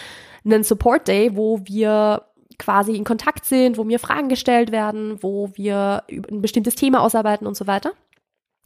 einen 0.43 0.63
Support 0.63 1.07
Day, 1.07 1.35
wo 1.35 1.59
wir 1.63 2.23
quasi 2.59 2.95
in 2.95 3.03
Kontakt 3.03 3.45
sind, 3.45 3.77
wo 3.77 3.83
mir 3.83 3.99
Fragen 3.99 4.29
gestellt 4.29 4.71
werden, 4.71 5.21
wo 5.21 5.49
wir 5.55 6.03
ein 6.09 6.41
bestimmtes 6.41 6.75
Thema 6.75 7.01
ausarbeiten 7.01 7.47
und 7.47 7.57
so 7.57 7.67
weiter. 7.67 7.91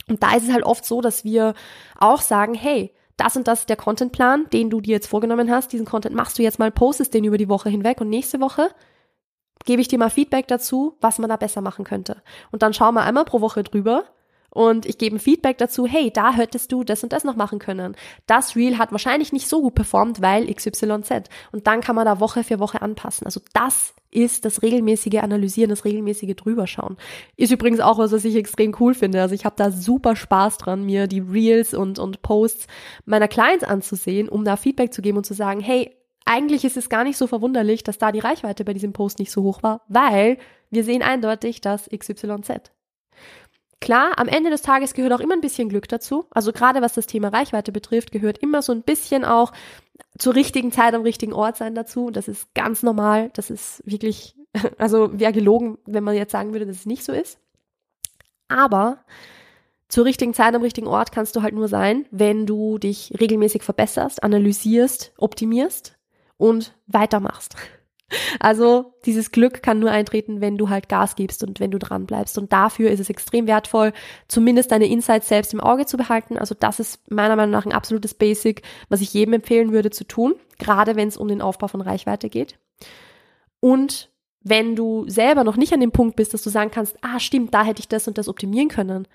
Und 0.07 0.21
da 0.23 0.35
ist 0.35 0.43
es 0.43 0.53
halt 0.53 0.63
oft 0.63 0.85
so, 0.85 1.01
dass 1.01 1.23
wir 1.23 1.53
auch 1.97 2.21
sagen, 2.21 2.53
hey, 2.53 2.91
das 3.19 3.35
und 3.35 3.47
das 3.47 3.61
ist 3.61 3.69
der 3.69 3.75
Contentplan, 3.75 4.47
den 4.51 4.69
du 4.69 4.81
dir 4.81 4.93
jetzt 4.93 5.07
vorgenommen 5.07 5.51
hast. 5.51 5.71
Diesen 5.73 5.85
Content 5.85 6.15
machst 6.15 6.37
du 6.37 6.43
jetzt 6.43 6.59
mal, 6.59 6.71
postest 6.71 7.13
den 7.13 7.23
über 7.23 7.37
die 7.37 7.49
Woche 7.49 7.69
hinweg 7.69 8.01
und 8.01 8.09
nächste 8.09 8.39
Woche 8.39 8.69
gebe 9.65 9.81
ich 9.81 9.87
dir 9.87 9.99
mal 9.99 10.09
Feedback 10.09 10.47
dazu, 10.47 10.97
was 11.01 11.19
man 11.19 11.29
da 11.29 11.35
besser 11.35 11.61
machen 11.61 11.85
könnte. 11.85 12.21
Und 12.51 12.63
dann 12.63 12.73
schauen 12.73 12.95
wir 12.95 13.03
einmal 13.03 13.25
pro 13.25 13.41
Woche 13.41 13.63
drüber 13.63 14.05
und 14.49 14.85
ich 14.85 14.97
gebe 14.97 15.15
ein 15.15 15.19
Feedback 15.19 15.57
dazu, 15.57 15.85
hey, 15.85 16.11
da 16.11 16.33
hättest 16.33 16.71
du 16.71 16.83
das 16.83 17.03
und 17.03 17.13
das 17.13 17.23
noch 17.23 17.35
machen 17.35 17.59
können. 17.59 17.95
Das 18.25 18.55
Reel 18.55 18.77
hat 18.77 18.91
wahrscheinlich 18.91 19.31
nicht 19.31 19.47
so 19.47 19.61
gut 19.61 19.75
performt, 19.75 20.21
weil 20.21 20.51
XYZ. 20.53 21.29
Und 21.51 21.67
dann 21.67 21.81
kann 21.81 21.95
man 21.95 22.05
da 22.05 22.19
Woche 22.19 22.43
für 22.43 22.59
Woche 22.59 22.81
anpassen. 22.81 23.25
Also 23.25 23.41
das 23.53 23.93
ist 24.11 24.45
das 24.45 24.63
regelmäßige 24.63 25.17
Analysieren, 25.17 25.69
das 25.69 25.85
regelmäßige 25.85 26.35
Drüberschauen. 26.35 26.97
Ist 27.35 27.51
übrigens 27.51 27.79
auch 27.79 27.99
was, 27.99 28.11
was 28.11 28.25
ich 28.25 28.35
extrem 28.35 28.75
cool 28.79 28.95
finde. 28.95 29.21
Also 29.21 29.35
ich 29.35 29.45
habe 29.45 29.55
da 29.55 29.71
super 29.71 30.15
Spaß 30.15 30.57
dran, 30.57 30.85
mir 30.85 31.07
die 31.07 31.19
Reels 31.19 31.73
und, 31.73 31.99
und 31.99 32.21
Posts 32.23 32.67
meiner 33.05 33.27
Clients 33.27 33.63
anzusehen, 33.63 34.27
um 34.29 34.45
da 34.45 34.57
Feedback 34.57 34.93
zu 34.93 35.01
geben 35.01 35.17
und 35.17 35.25
zu 35.25 35.35
sagen, 35.35 35.59
hey, 35.59 35.95
eigentlich 36.25 36.65
ist 36.65 36.77
es 36.77 36.89
gar 36.89 37.03
nicht 37.03 37.17
so 37.17 37.27
verwunderlich, 37.27 37.83
dass 37.83 37.97
da 37.97 38.11
die 38.11 38.19
Reichweite 38.19 38.65
bei 38.65 38.73
diesem 38.73 38.93
Post 38.93 39.19
nicht 39.19 39.31
so 39.31 39.43
hoch 39.43 39.63
war, 39.63 39.81
weil 39.87 40.37
wir 40.69 40.83
sehen 40.83 41.01
eindeutig 41.01 41.61
das 41.61 41.89
XYZ. 41.89 42.71
Klar, 43.81 44.13
am 44.17 44.27
Ende 44.27 44.49
des 44.49 44.61
Tages 44.61 44.93
gehört 44.93 45.13
auch 45.13 45.21
immer 45.21 45.35
ein 45.35 45.41
bisschen 45.41 45.69
Glück 45.69 45.87
dazu. 45.87 46.25
Also 46.31 46.51
gerade 46.51 46.81
was 46.81 46.93
das 46.93 47.05
Thema 47.05 47.29
Reichweite 47.29 47.71
betrifft, 47.71 48.11
gehört 48.11 48.37
immer 48.39 48.61
so 48.61 48.73
ein 48.73 48.83
bisschen 48.83 49.23
auch 49.23 49.53
zur 50.17 50.35
richtigen 50.35 50.71
Zeit 50.71 50.93
am 50.93 51.03
richtigen 51.03 51.33
Ort 51.33 51.57
sein 51.57 51.75
dazu. 51.75 52.11
Das 52.11 52.27
ist 52.27 52.53
ganz 52.53 52.83
normal. 52.83 53.31
Das 53.33 53.49
ist 53.49 53.81
wirklich, 53.85 54.35
also 54.77 55.17
wäre 55.17 55.31
gelogen, 55.31 55.77
wenn 55.85 56.03
man 56.03 56.15
jetzt 56.15 56.31
sagen 56.31 56.51
würde, 56.51 56.65
dass 56.65 56.77
es 56.77 56.85
nicht 56.85 57.05
so 57.05 57.13
ist. 57.13 57.39
Aber 58.49 59.05
zur 59.87 60.05
richtigen 60.05 60.33
Zeit 60.33 60.53
am 60.53 60.61
richtigen 60.61 60.87
Ort 60.87 61.11
kannst 61.11 61.35
du 61.35 61.41
halt 61.41 61.53
nur 61.53 61.67
sein, 61.67 62.05
wenn 62.11 62.45
du 62.45 62.77
dich 62.77 63.13
regelmäßig 63.19 63.63
verbesserst, 63.63 64.23
analysierst, 64.23 65.13
optimierst 65.17 65.97
und 66.37 66.75
weitermachst. 66.87 67.55
Also 68.39 68.93
dieses 69.05 69.31
Glück 69.31 69.61
kann 69.61 69.79
nur 69.79 69.91
eintreten, 69.91 70.41
wenn 70.41 70.57
du 70.57 70.69
halt 70.69 70.89
Gas 70.89 71.15
gibst 71.15 71.43
und 71.43 71.59
wenn 71.59 71.71
du 71.71 71.79
dran 71.79 72.05
bleibst. 72.05 72.37
Und 72.37 72.51
dafür 72.51 72.89
ist 72.91 72.99
es 72.99 73.09
extrem 73.09 73.47
wertvoll, 73.47 73.93
zumindest 74.27 74.71
deine 74.71 74.87
Insights 74.87 75.27
selbst 75.27 75.53
im 75.53 75.59
Auge 75.59 75.85
zu 75.85 75.97
behalten. 75.97 76.37
Also 76.37 76.55
das 76.59 76.79
ist 76.79 77.11
meiner 77.11 77.35
Meinung 77.35 77.51
nach 77.51 77.65
ein 77.65 77.73
absolutes 77.73 78.13
Basic, 78.13 78.63
was 78.89 79.01
ich 79.01 79.13
jedem 79.13 79.33
empfehlen 79.33 79.71
würde 79.71 79.89
zu 79.89 80.03
tun, 80.05 80.35
gerade 80.57 80.95
wenn 80.95 81.07
es 81.07 81.17
um 81.17 81.27
den 81.27 81.41
Aufbau 81.41 81.67
von 81.67 81.81
Reichweite 81.81 82.29
geht. 82.29 82.57
Und 83.59 84.09
wenn 84.41 84.75
du 84.75 85.05
selber 85.07 85.43
noch 85.43 85.57
nicht 85.57 85.73
an 85.73 85.81
dem 85.81 85.91
Punkt 85.91 86.15
bist, 86.15 86.33
dass 86.33 86.43
du 86.43 86.49
sagen 86.49 86.71
kannst, 86.71 86.97
ah 87.01 87.19
stimmt, 87.19 87.53
da 87.53 87.63
hätte 87.63 87.81
ich 87.81 87.87
das 87.87 88.07
und 88.07 88.17
das 88.17 88.29
optimieren 88.29 88.69
können, 88.69 89.07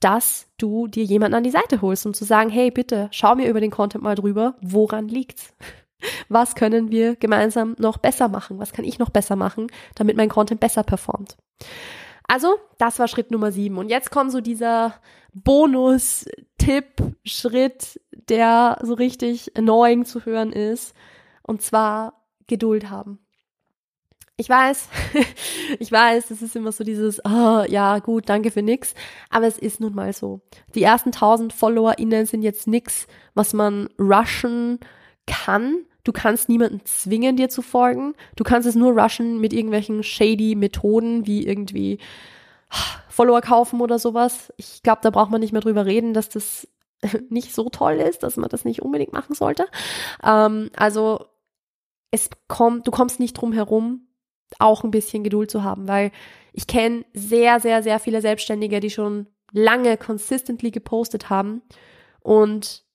dass 0.00 0.46
du 0.58 0.86
dir 0.86 1.02
jemanden 1.02 1.36
an 1.36 1.42
die 1.42 1.50
Seite 1.50 1.82
holst, 1.82 2.06
um 2.06 2.14
zu 2.14 2.24
sagen, 2.24 2.50
hey 2.50 2.70
bitte, 2.70 3.08
schau 3.10 3.34
mir 3.34 3.48
über 3.48 3.60
den 3.60 3.72
Content 3.72 4.04
mal 4.04 4.14
drüber, 4.14 4.54
woran 4.60 5.08
liegt's? 5.08 5.52
Was 6.28 6.54
können 6.54 6.90
wir 6.90 7.16
gemeinsam 7.16 7.74
noch 7.78 7.98
besser 7.98 8.28
machen? 8.28 8.58
Was 8.58 8.72
kann 8.72 8.84
ich 8.84 8.98
noch 8.98 9.10
besser 9.10 9.36
machen, 9.36 9.68
damit 9.94 10.16
mein 10.16 10.28
Content 10.28 10.60
besser 10.60 10.82
performt? 10.82 11.36
Also, 12.28 12.58
das 12.76 12.98
war 12.98 13.08
Schritt 13.08 13.30
Nummer 13.30 13.52
sieben. 13.52 13.78
Und 13.78 13.88
jetzt 13.88 14.10
kommt 14.10 14.32
so 14.32 14.42
dieser 14.42 14.94
Bonus-Tipp-Schritt, 15.32 18.00
der 18.28 18.78
so 18.82 18.92
richtig 18.94 19.56
annoying 19.56 20.04
zu 20.04 20.26
hören 20.26 20.52
ist. 20.52 20.94
Und 21.42 21.62
zwar 21.62 22.22
Geduld 22.46 22.90
haben. 22.90 23.18
Ich 24.36 24.48
weiß, 24.48 24.88
ich 25.80 25.90
weiß, 25.90 26.30
es 26.30 26.42
ist 26.42 26.54
immer 26.54 26.70
so 26.70 26.84
dieses, 26.84 27.20
oh, 27.24 27.64
ja, 27.66 27.98
gut, 27.98 28.28
danke 28.28 28.50
für 28.50 28.62
nix. 28.62 28.94
Aber 29.30 29.46
es 29.46 29.58
ist 29.58 29.80
nun 29.80 29.94
mal 29.94 30.12
so. 30.12 30.42
Die 30.74 30.82
ersten 30.82 31.12
tausend 31.12 31.52
FollowerInnen 31.52 32.26
sind 32.26 32.42
jetzt 32.42 32.66
nix, 32.68 33.06
was 33.34 33.54
man 33.54 33.88
rushen 33.98 34.78
kann, 35.28 35.84
Du 36.08 36.12
kannst 36.12 36.48
niemanden 36.48 36.80
zwingen, 36.86 37.36
dir 37.36 37.50
zu 37.50 37.60
folgen. 37.60 38.14
Du 38.34 38.42
kannst 38.42 38.66
es 38.66 38.74
nur 38.74 38.98
rushen 38.98 39.42
mit 39.42 39.52
irgendwelchen 39.52 40.02
shady 40.02 40.54
Methoden, 40.54 41.26
wie 41.26 41.46
irgendwie 41.46 41.98
Follower 43.10 43.42
kaufen 43.42 43.82
oder 43.82 43.98
sowas. 43.98 44.50
Ich 44.56 44.82
glaube, 44.82 45.00
da 45.02 45.10
braucht 45.10 45.30
man 45.30 45.42
nicht 45.42 45.52
mehr 45.52 45.60
drüber 45.60 45.84
reden, 45.84 46.14
dass 46.14 46.30
das 46.30 46.66
nicht 47.28 47.54
so 47.54 47.68
toll 47.68 47.96
ist, 47.96 48.22
dass 48.22 48.38
man 48.38 48.48
das 48.48 48.64
nicht 48.64 48.80
unbedingt 48.80 49.12
machen 49.12 49.34
sollte. 49.34 49.66
Ähm, 50.24 50.70
also 50.76 51.26
es 52.10 52.30
kommt, 52.46 52.86
du 52.86 52.90
kommst 52.90 53.20
nicht 53.20 53.34
drum 53.34 53.52
herum, 53.52 54.08
auch 54.58 54.84
ein 54.84 54.90
bisschen 54.90 55.24
Geduld 55.24 55.50
zu 55.50 55.62
haben, 55.62 55.88
weil 55.88 56.10
ich 56.54 56.66
kenne 56.66 57.04
sehr, 57.12 57.60
sehr, 57.60 57.82
sehr 57.82 57.98
viele 57.98 58.22
Selbstständige, 58.22 58.80
die 58.80 58.88
schon 58.88 59.26
lange 59.52 59.98
consistently 59.98 60.70
gepostet 60.70 61.28
haben 61.28 61.60
und 62.20 62.87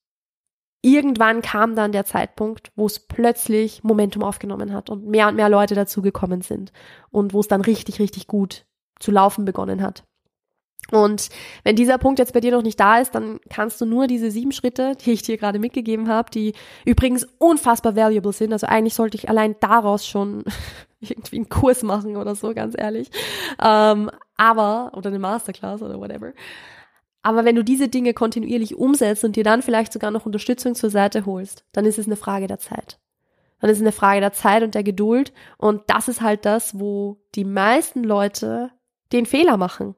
irgendwann 0.83 1.41
kam 1.41 1.75
dann 1.75 1.93
der 1.93 2.05
Zeitpunkt, 2.05 2.71
wo 2.75 2.85
es 2.85 2.99
plötzlich 2.99 3.83
Momentum 3.83 4.21
aufgenommen 4.21 4.73
hat 4.73 4.89
und 4.89 5.07
mehr 5.07 5.29
und 5.29 5.35
mehr 5.35 5.49
Leute 5.49 5.73
dazugekommen 5.73 6.41
sind 6.41 6.71
und 7.09 7.33
wo 7.33 7.39
es 7.39 7.47
dann 7.47 7.61
richtig, 7.61 7.99
richtig 7.99 8.27
gut 8.27 8.65
zu 8.99 9.09
laufen 9.09 9.45
begonnen 9.45 9.81
hat. 9.81 10.03
Und 10.91 11.29
wenn 11.63 11.77
dieser 11.77 11.97
Punkt 11.97 12.19
jetzt 12.19 12.33
bei 12.33 12.41
dir 12.41 12.51
noch 12.51 12.61
nicht 12.61 12.79
da 12.79 12.99
ist, 12.99 13.15
dann 13.15 13.39
kannst 13.49 13.79
du 13.79 13.85
nur 13.85 14.07
diese 14.07 14.29
sieben 14.29 14.51
Schritte, 14.51 14.97
die 14.97 15.13
ich 15.13 15.21
dir 15.21 15.37
gerade 15.37 15.57
mitgegeben 15.57 16.09
habe, 16.09 16.29
die 16.29 16.53
übrigens 16.83 17.25
unfassbar 17.39 17.95
valuable 17.95 18.33
sind. 18.33 18.51
Also 18.51 18.67
eigentlich 18.67 18.93
sollte 18.93 19.15
ich 19.15 19.29
allein 19.29 19.55
daraus 19.61 20.05
schon 20.05 20.43
irgendwie 20.99 21.37
einen 21.37 21.49
Kurs 21.49 21.83
machen 21.83 22.17
oder 22.17 22.35
so, 22.35 22.53
ganz 22.53 22.75
ehrlich. 22.77 23.09
Ähm, 23.63 24.11
aber, 24.35 24.91
oder 24.95 25.09
eine 25.09 25.19
Masterclass 25.19 25.81
oder 25.81 25.97
whatever. 25.97 26.33
Aber 27.23 27.45
wenn 27.45 27.55
du 27.55 27.63
diese 27.63 27.87
Dinge 27.87 28.13
kontinuierlich 28.13 28.75
umsetzt 28.75 29.23
und 29.23 29.37
dir 29.37 29.45
dann 29.45 29.61
vielleicht 29.61 29.93
sogar 29.93 30.11
noch 30.11 30.25
Unterstützung 30.25 30.75
zur 30.75 30.89
Seite 30.89 31.25
holst, 31.25 31.65
dann 31.71 31.85
ist 31.85 31.97
es 31.97 32.05
eine 32.05 32.17
Frage 32.17 32.47
der 32.47 32.59
Zeit. 32.59 32.99
Dann 33.61 33.69
ist 33.69 33.77
es 33.77 33.81
eine 33.81 33.93
Frage 33.93 34.19
der 34.19 34.33
Zeit 34.33 34.61
und 34.61 34.75
der 34.75 34.83
Geduld. 34.83 35.31
Und 35.57 35.83
das 35.87 36.09
ist 36.09 36.19
halt 36.19 36.45
das, 36.45 36.77
wo 36.77 37.21
die 37.33 37.45
meisten 37.45 38.03
Leute 38.03 38.71
den 39.13 39.25
Fehler 39.25 39.55
machen. 39.55 39.95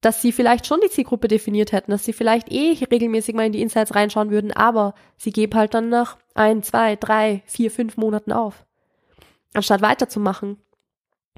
Dass 0.00 0.22
sie 0.22 0.32
vielleicht 0.32 0.66
schon 0.66 0.80
die 0.82 0.88
Zielgruppe 0.88 1.28
definiert 1.28 1.72
hätten, 1.72 1.90
dass 1.90 2.06
sie 2.06 2.14
vielleicht 2.14 2.50
eh 2.50 2.78
regelmäßig 2.90 3.34
mal 3.34 3.44
in 3.44 3.52
die 3.52 3.60
Insights 3.60 3.94
reinschauen 3.94 4.30
würden, 4.30 4.52
aber 4.52 4.94
sie 5.18 5.32
geben 5.32 5.54
halt 5.54 5.74
dann 5.74 5.90
nach 5.90 6.16
ein, 6.34 6.62
zwei, 6.62 6.96
drei, 6.96 7.42
vier, 7.44 7.70
fünf 7.70 7.98
Monaten 7.98 8.32
auf. 8.32 8.64
Anstatt 9.52 9.82
weiterzumachen. 9.82 10.56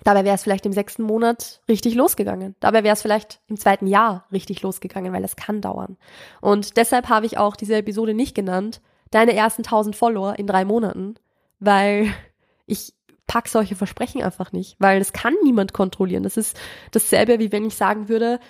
Dabei 0.03 0.25
wäre 0.25 0.35
es 0.35 0.43
vielleicht 0.43 0.67
im 0.67 0.73
sechsten 0.73 1.03
Monat 1.03 1.61
richtig 1.69 1.95
losgegangen. 1.95 2.57
Dabei 2.61 2.83
wäre 2.83 2.95
es 2.95 3.03
vielleicht 3.03 3.41
im 3.47 3.57
zweiten 3.57 3.87
Jahr 3.87 4.27
richtig 4.33 4.63
losgegangen, 4.63 5.13
weil 5.13 5.25
es 5.25 5.37
kann 5.37 5.61
dauern. 5.61 5.97
Und 6.41 6.77
deshalb 6.77 7.09
habe 7.09 7.27
ich 7.27 7.39
auch 7.39 7.55
diese 7.57 7.77
Episode 7.77 8.13
nicht 8.13 8.35
genannt, 8.35 8.81
deine 9.11 9.35
ersten 9.35 9.63
1000 9.63 9.95
Follower 9.95 10.39
in 10.39 10.47
drei 10.47 10.65
Monaten, 10.65 11.15
weil 11.61 12.13
ich 12.67 12.93
pack 13.27 13.49
solche 13.49 13.77
Versprechen 13.77 14.23
einfach 14.23 14.53
nicht, 14.53 14.77
weil 14.79 14.99
das 14.99 15.13
kann 15.13 15.35
niemand 15.45 15.73
kontrollieren. 15.73 16.25
Das 16.25 16.37
ist 16.37 16.59
dasselbe, 16.91 17.39
wie 17.39 17.53
wenn 17.53 17.65
ich 17.65 17.77
sagen 17.77 18.09
würde, 18.09 18.41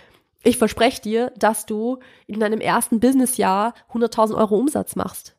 ich 0.42 0.59
verspreche 0.59 1.00
dir, 1.00 1.33
dass 1.37 1.64
du 1.66 1.98
in 2.26 2.40
deinem 2.40 2.61
ersten 2.61 3.00
Businessjahr 3.00 3.74
100.000 3.92 4.37
Euro 4.37 4.57
Umsatz 4.57 4.96
machst. 4.96 5.37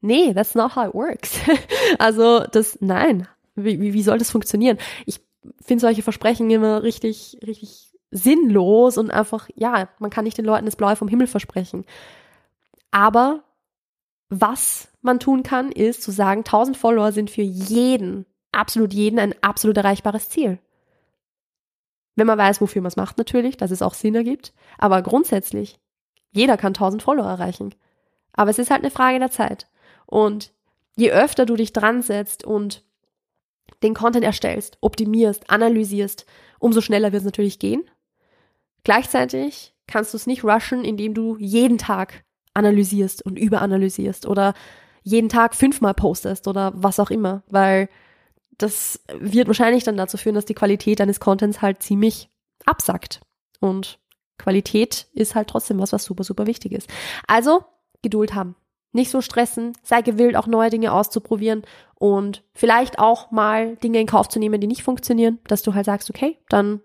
Nee, 0.00 0.32
that's 0.34 0.54
not 0.54 0.76
how 0.76 0.88
it 0.88 0.94
works. 0.94 1.38
also 1.98 2.44
das, 2.44 2.78
nein, 2.80 3.26
wie, 3.54 3.80
wie, 3.80 3.92
wie 3.92 4.02
soll 4.02 4.18
das 4.18 4.30
funktionieren? 4.30 4.78
Ich 5.04 5.25
finde 5.60 5.80
solche 5.80 6.02
Versprechen 6.02 6.50
immer 6.50 6.82
richtig, 6.82 7.38
richtig 7.46 7.92
sinnlos 8.10 8.98
und 8.98 9.10
einfach, 9.10 9.48
ja, 9.54 9.88
man 9.98 10.10
kann 10.10 10.24
nicht 10.24 10.38
den 10.38 10.44
Leuten 10.44 10.66
das 10.66 10.76
Blaue 10.76 10.96
vom 10.96 11.08
Himmel 11.08 11.26
versprechen. 11.26 11.84
Aber 12.90 13.42
was 14.28 14.88
man 15.02 15.20
tun 15.20 15.42
kann, 15.42 15.70
ist 15.70 16.02
zu 16.02 16.10
sagen, 16.10 16.40
1000 16.40 16.76
Follower 16.76 17.12
sind 17.12 17.30
für 17.30 17.42
jeden, 17.42 18.26
absolut 18.52 18.92
jeden, 18.92 19.18
ein 19.18 19.34
absolut 19.42 19.76
erreichbares 19.76 20.28
Ziel. 20.28 20.58
Wenn 22.16 22.26
man 22.26 22.38
weiß, 22.38 22.60
wofür 22.60 22.82
man 22.82 22.88
es 22.88 22.96
macht, 22.96 23.18
natürlich, 23.18 23.56
dass 23.56 23.70
es 23.70 23.82
auch 23.82 23.94
Sinn 23.94 24.14
ergibt. 24.14 24.54
Aber 24.78 25.02
grundsätzlich, 25.02 25.78
jeder 26.32 26.56
kann 26.56 26.70
1000 26.70 27.02
Follower 27.02 27.28
erreichen. 27.28 27.74
Aber 28.32 28.50
es 28.50 28.58
ist 28.58 28.70
halt 28.70 28.82
eine 28.82 28.90
Frage 28.90 29.18
der 29.18 29.30
Zeit. 29.30 29.68
Und 30.06 30.52
je 30.96 31.12
öfter 31.12 31.44
du 31.44 31.56
dich 31.56 31.72
dran 31.72 32.02
setzt 32.02 32.44
und 32.44 32.85
den 33.82 33.94
Content 33.94 34.24
erstellst, 34.24 34.78
optimierst, 34.80 35.50
analysierst, 35.50 36.26
umso 36.58 36.80
schneller 36.80 37.12
wird 37.12 37.20
es 37.20 37.26
natürlich 37.26 37.58
gehen. 37.58 37.88
Gleichzeitig 38.84 39.74
kannst 39.86 40.12
du 40.12 40.16
es 40.16 40.26
nicht 40.26 40.44
rushen, 40.44 40.84
indem 40.84 41.14
du 41.14 41.36
jeden 41.38 41.78
Tag 41.78 42.24
analysierst 42.54 43.24
und 43.24 43.38
überanalysierst 43.38 44.26
oder 44.26 44.54
jeden 45.02 45.28
Tag 45.28 45.54
fünfmal 45.54 45.94
postest 45.94 46.48
oder 46.48 46.72
was 46.74 46.98
auch 46.98 47.10
immer, 47.10 47.42
weil 47.48 47.88
das 48.58 49.00
wird 49.18 49.46
wahrscheinlich 49.46 49.84
dann 49.84 49.96
dazu 49.96 50.16
führen, 50.16 50.34
dass 50.34 50.46
die 50.46 50.54
Qualität 50.54 51.00
deines 51.00 51.20
Contents 51.20 51.60
halt 51.62 51.82
ziemlich 51.82 52.30
absackt. 52.64 53.20
Und 53.60 53.98
Qualität 54.38 55.06
ist 55.12 55.34
halt 55.34 55.48
trotzdem 55.48 55.78
was, 55.78 55.92
was 55.92 56.04
super, 56.04 56.24
super 56.24 56.46
wichtig 56.46 56.72
ist. 56.72 56.88
Also 57.26 57.64
Geduld 58.02 58.34
haben. 58.34 58.56
Nicht 58.92 59.10
so 59.10 59.20
stressen, 59.20 59.74
sei 59.82 60.00
gewillt, 60.00 60.36
auch 60.36 60.46
neue 60.46 60.70
Dinge 60.70 60.92
auszuprobieren 60.92 61.62
und 61.98 62.42
vielleicht 62.52 62.98
auch 62.98 63.30
mal 63.30 63.76
Dinge 63.76 64.00
in 64.00 64.06
Kauf 64.06 64.28
zu 64.28 64.38
nehmen, 64.38 64.60
die 64.60 64.66
nicht 64.66 64.82
funktionieren, 64.82 65.38
dass 65.48 65.62
du 65.62 65.74
halt 65.74 65.86
sagst, 65.86 66.10
okay, 66.10 66.38
dann 66.48 66.80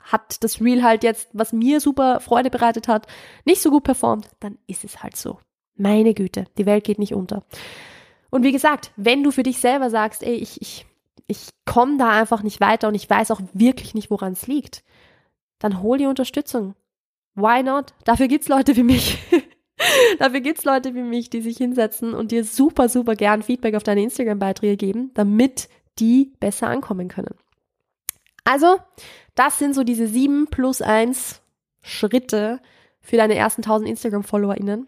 hat 0.00 0.44
das 0.44 0.60
Reel 0.60 0.82
halt 0.82 1.02
jetzt, 1.02 1.28
was 1.32 1.52
mir 1.52 1.80
super 1.80 2.20
Freude 2.20 2.50
bereitet 2.50 2.86
hat, 2.86 3.06
nicht 3.44 3.60
so 3.60 3.70
gut 3.70 3.84
performt, 3.84 4.28
dann 4.40 4.58
ist 4.66 4.84
es 4.84 5.02
halt 5.02 5.16
so. 5.16 5.38
Meine 5.74 6.14
Güte, 6.14 6.44
die 6.58 6.66
Welt 6.66 6.84
geht 6.84 6.98
nicht 6.98 7.14
unter. 7.14 7.44
Und 8.30 8.42
wie 8.44 8.52
gesagt, 8.52 8.92
wenn 8.96 9.22
du 9.22 9.30
für 9.30 9.42
dich 9.42 9.58
selber 9.58 9.90
sagst, 9.90 10.22
ey, 10.22 10.34
ich, 10.34 10.60
ich, 10.60 10.86
ich 11.26 11.48
komme 11.64 11.96
da 11.98 12.10
einfach 12.10 12.42
nicht 12.42 12.60
weiter 12.60 12.88
und 12.88 12.94
ich 12.94 13.08
weiß 13.08 13.30
auch 13.30 13.40
wirklich 13.52 13.94
nicht, 13.94 14.10
woran 14.10 14.32
es 14.32 14.46
liegt, 14.46 14.84
dann 15.58 15.82
hol 15.82 15.98
die 15.98 16.06
Unterstützung. 16.06 16.74
Why 17.34 17.62
not? 17.62 17.94
Dafür 18.04 18.28
gibt's 18.28 18.48
Leute 18.48 18.76
wie 18.76 18.82
mich. 18.82 19.18
Dafür 20.18 20.40
gibt's 20.40 20.64
Leute 20.64 20.94
wie 20.94 21.02
mich, 21.02 21.30
die 21.30 21.40
sich 21.40 21.56
hinsetzen 21.56 22.14
und 22.14 22.30
dir 22.30 22.44
super, 22.44 22.88
super 22.88 23.14
gern 23.14 23.42
Feedback 23.42 23.74
auf 23.74 23.82
deine 23.82 24.02
Instagram-Beiträge 24.02 24.76
geben, 24.76 25.10
damit 25.14 25.68
die 25.98 26.32
besser 26.40 26.68
ankommen 26.68 27.08
können. 27.08 27.34
Also, 28.44 28.76
das 29.34 29.58
sind 29.58 29.74
so 29.74 29.82
diese 29.84 30.06
sieben 30.06 30.46
plus 30.48 30.82
eins 30.82 31.42
Schritte 31.82 32.60
für 33.00 33.16
deine 33.16 33.34
ersten 33.34 33.62
1000 33.62 33.88
Instagram-FollowerInnen. 33.90 34.86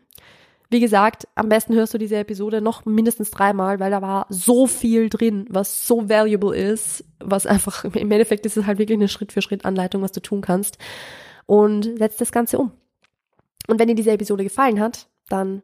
Wie 0.70 0.80
gesagt, 0.80 1.26
am 1.34 1.48
besten 1.48 1.74
hörst 1.74 1.94
du 1.94 1.98
diese 1.98 2.16
Episode 2.16 2.60
noch 2.60 2.84
mindestens 2.84 3.30
dreimal, 3.30 3.80
weil 3.80 3.90
da 3.90 4.02
war 4.02 4.26
so 4.28 4.66
viel 4.66 5.08
drin, 5.08 5.46
was 5.48 5.86
so 5.86 6.10
valuable 6.10 6.54
ist, 6.54 7.04
was 7.20 7.46
einfach, 7.46 7.84
im 7.84 8.10
Endeffekt 8.10 8.44
ist 8.44 8.58
es 8.58 8.66
halt 8.66 8.78
wirklich 8.78 8.98
eine 8.98 9.08
Schritt-für-Schritt-Anleitung, 9.08 10.02
was 10.02 10.12
du 10.12 10.20
tun 10.20 10.42
kannst. 10.42 10.76
Und 11.46 11.84
setz 11.98 12.18
das 12.18 12.32
Ganze 12.32 12.58
um. 12.58 12.72
Und 13.66 13.78
wenn 13.78 13.88
dir 13.88 13.94
diese 13.94 14.12
Episode 14.12 14.44
gefallen 14.44 14.80
hat, 14.80 15.08
dann 15.28 15.62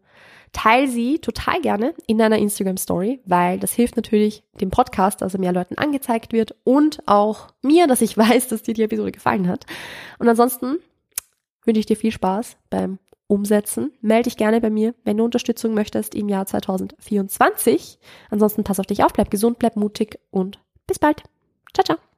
teil 0.53 0.89
sie 0.89 1.19
total 1.19 1.61
gerne 1.61 1.95
in 2.07 2.17
deiner 2.17 2.39
Instagram 2.39 2.77
Story, 2.77 3.21
weil 3.27 3.59
das 3.59 3.73
hilft 3.73 3.97
natürlich 3.97 4.45
dem 4.61 4.71
Podcast, 4.71 5.21
dass 5.21 5.35
er 5.35 5.41
mehr 5.41 5.53
Leuten 5.53 5.77
angezeigt 5.77 6.33
wird 6.33 6.55
und 6.65 7.03
auch 7.07 7.49
mir, 7.63 7.87
dass 7.87 8.01
ich 8.01 8.17
weiß, 8.19 8.49
dass 8.49 8.63
dir 8.63 8.75
die 8.75 8.83
Episode 8.83 9.13
gefallen 9.13 9.49
hat. 9.49 9.67
Und 10.19 10.29
ansonsten 10.29 10.79
wünsche 11.65 11.81
ich 11.81 11.87
dir 11.87 11.97
viel 11.97 12.13
Spaß 12.13 12.57
beim 12.71 12.99
Umsetzen. 13.27 13.93
Melde 14.01 14.25
dich 14.25 14.37
gerne 14.37 14.61
bei 14.61 14.71
mir, 14.71 14.95
wenn 15.05 15.17
du 15.17 15.25
Unterstützung 15.25 15.75
möchtest 15.75 16.15
im 16.15 16.29
Jahr 16.29 16.47
2024. 16.47 17.99
Ansonsten 18.31 18.65
pass 18.65 18.81
auf 18.81 18.87
dich 18.87 19.03
auf, 19.03 19.13
bleib 19.13 19.31
gesund, 19.31 19.59
bleib 19.59 19.77
mutig 19.77 20.19
und 20.31 20.61
bis 20.87 20.99
bald. 20.99 21.23
Ciao, 21.73 21.85
ciao. 21.85 22.14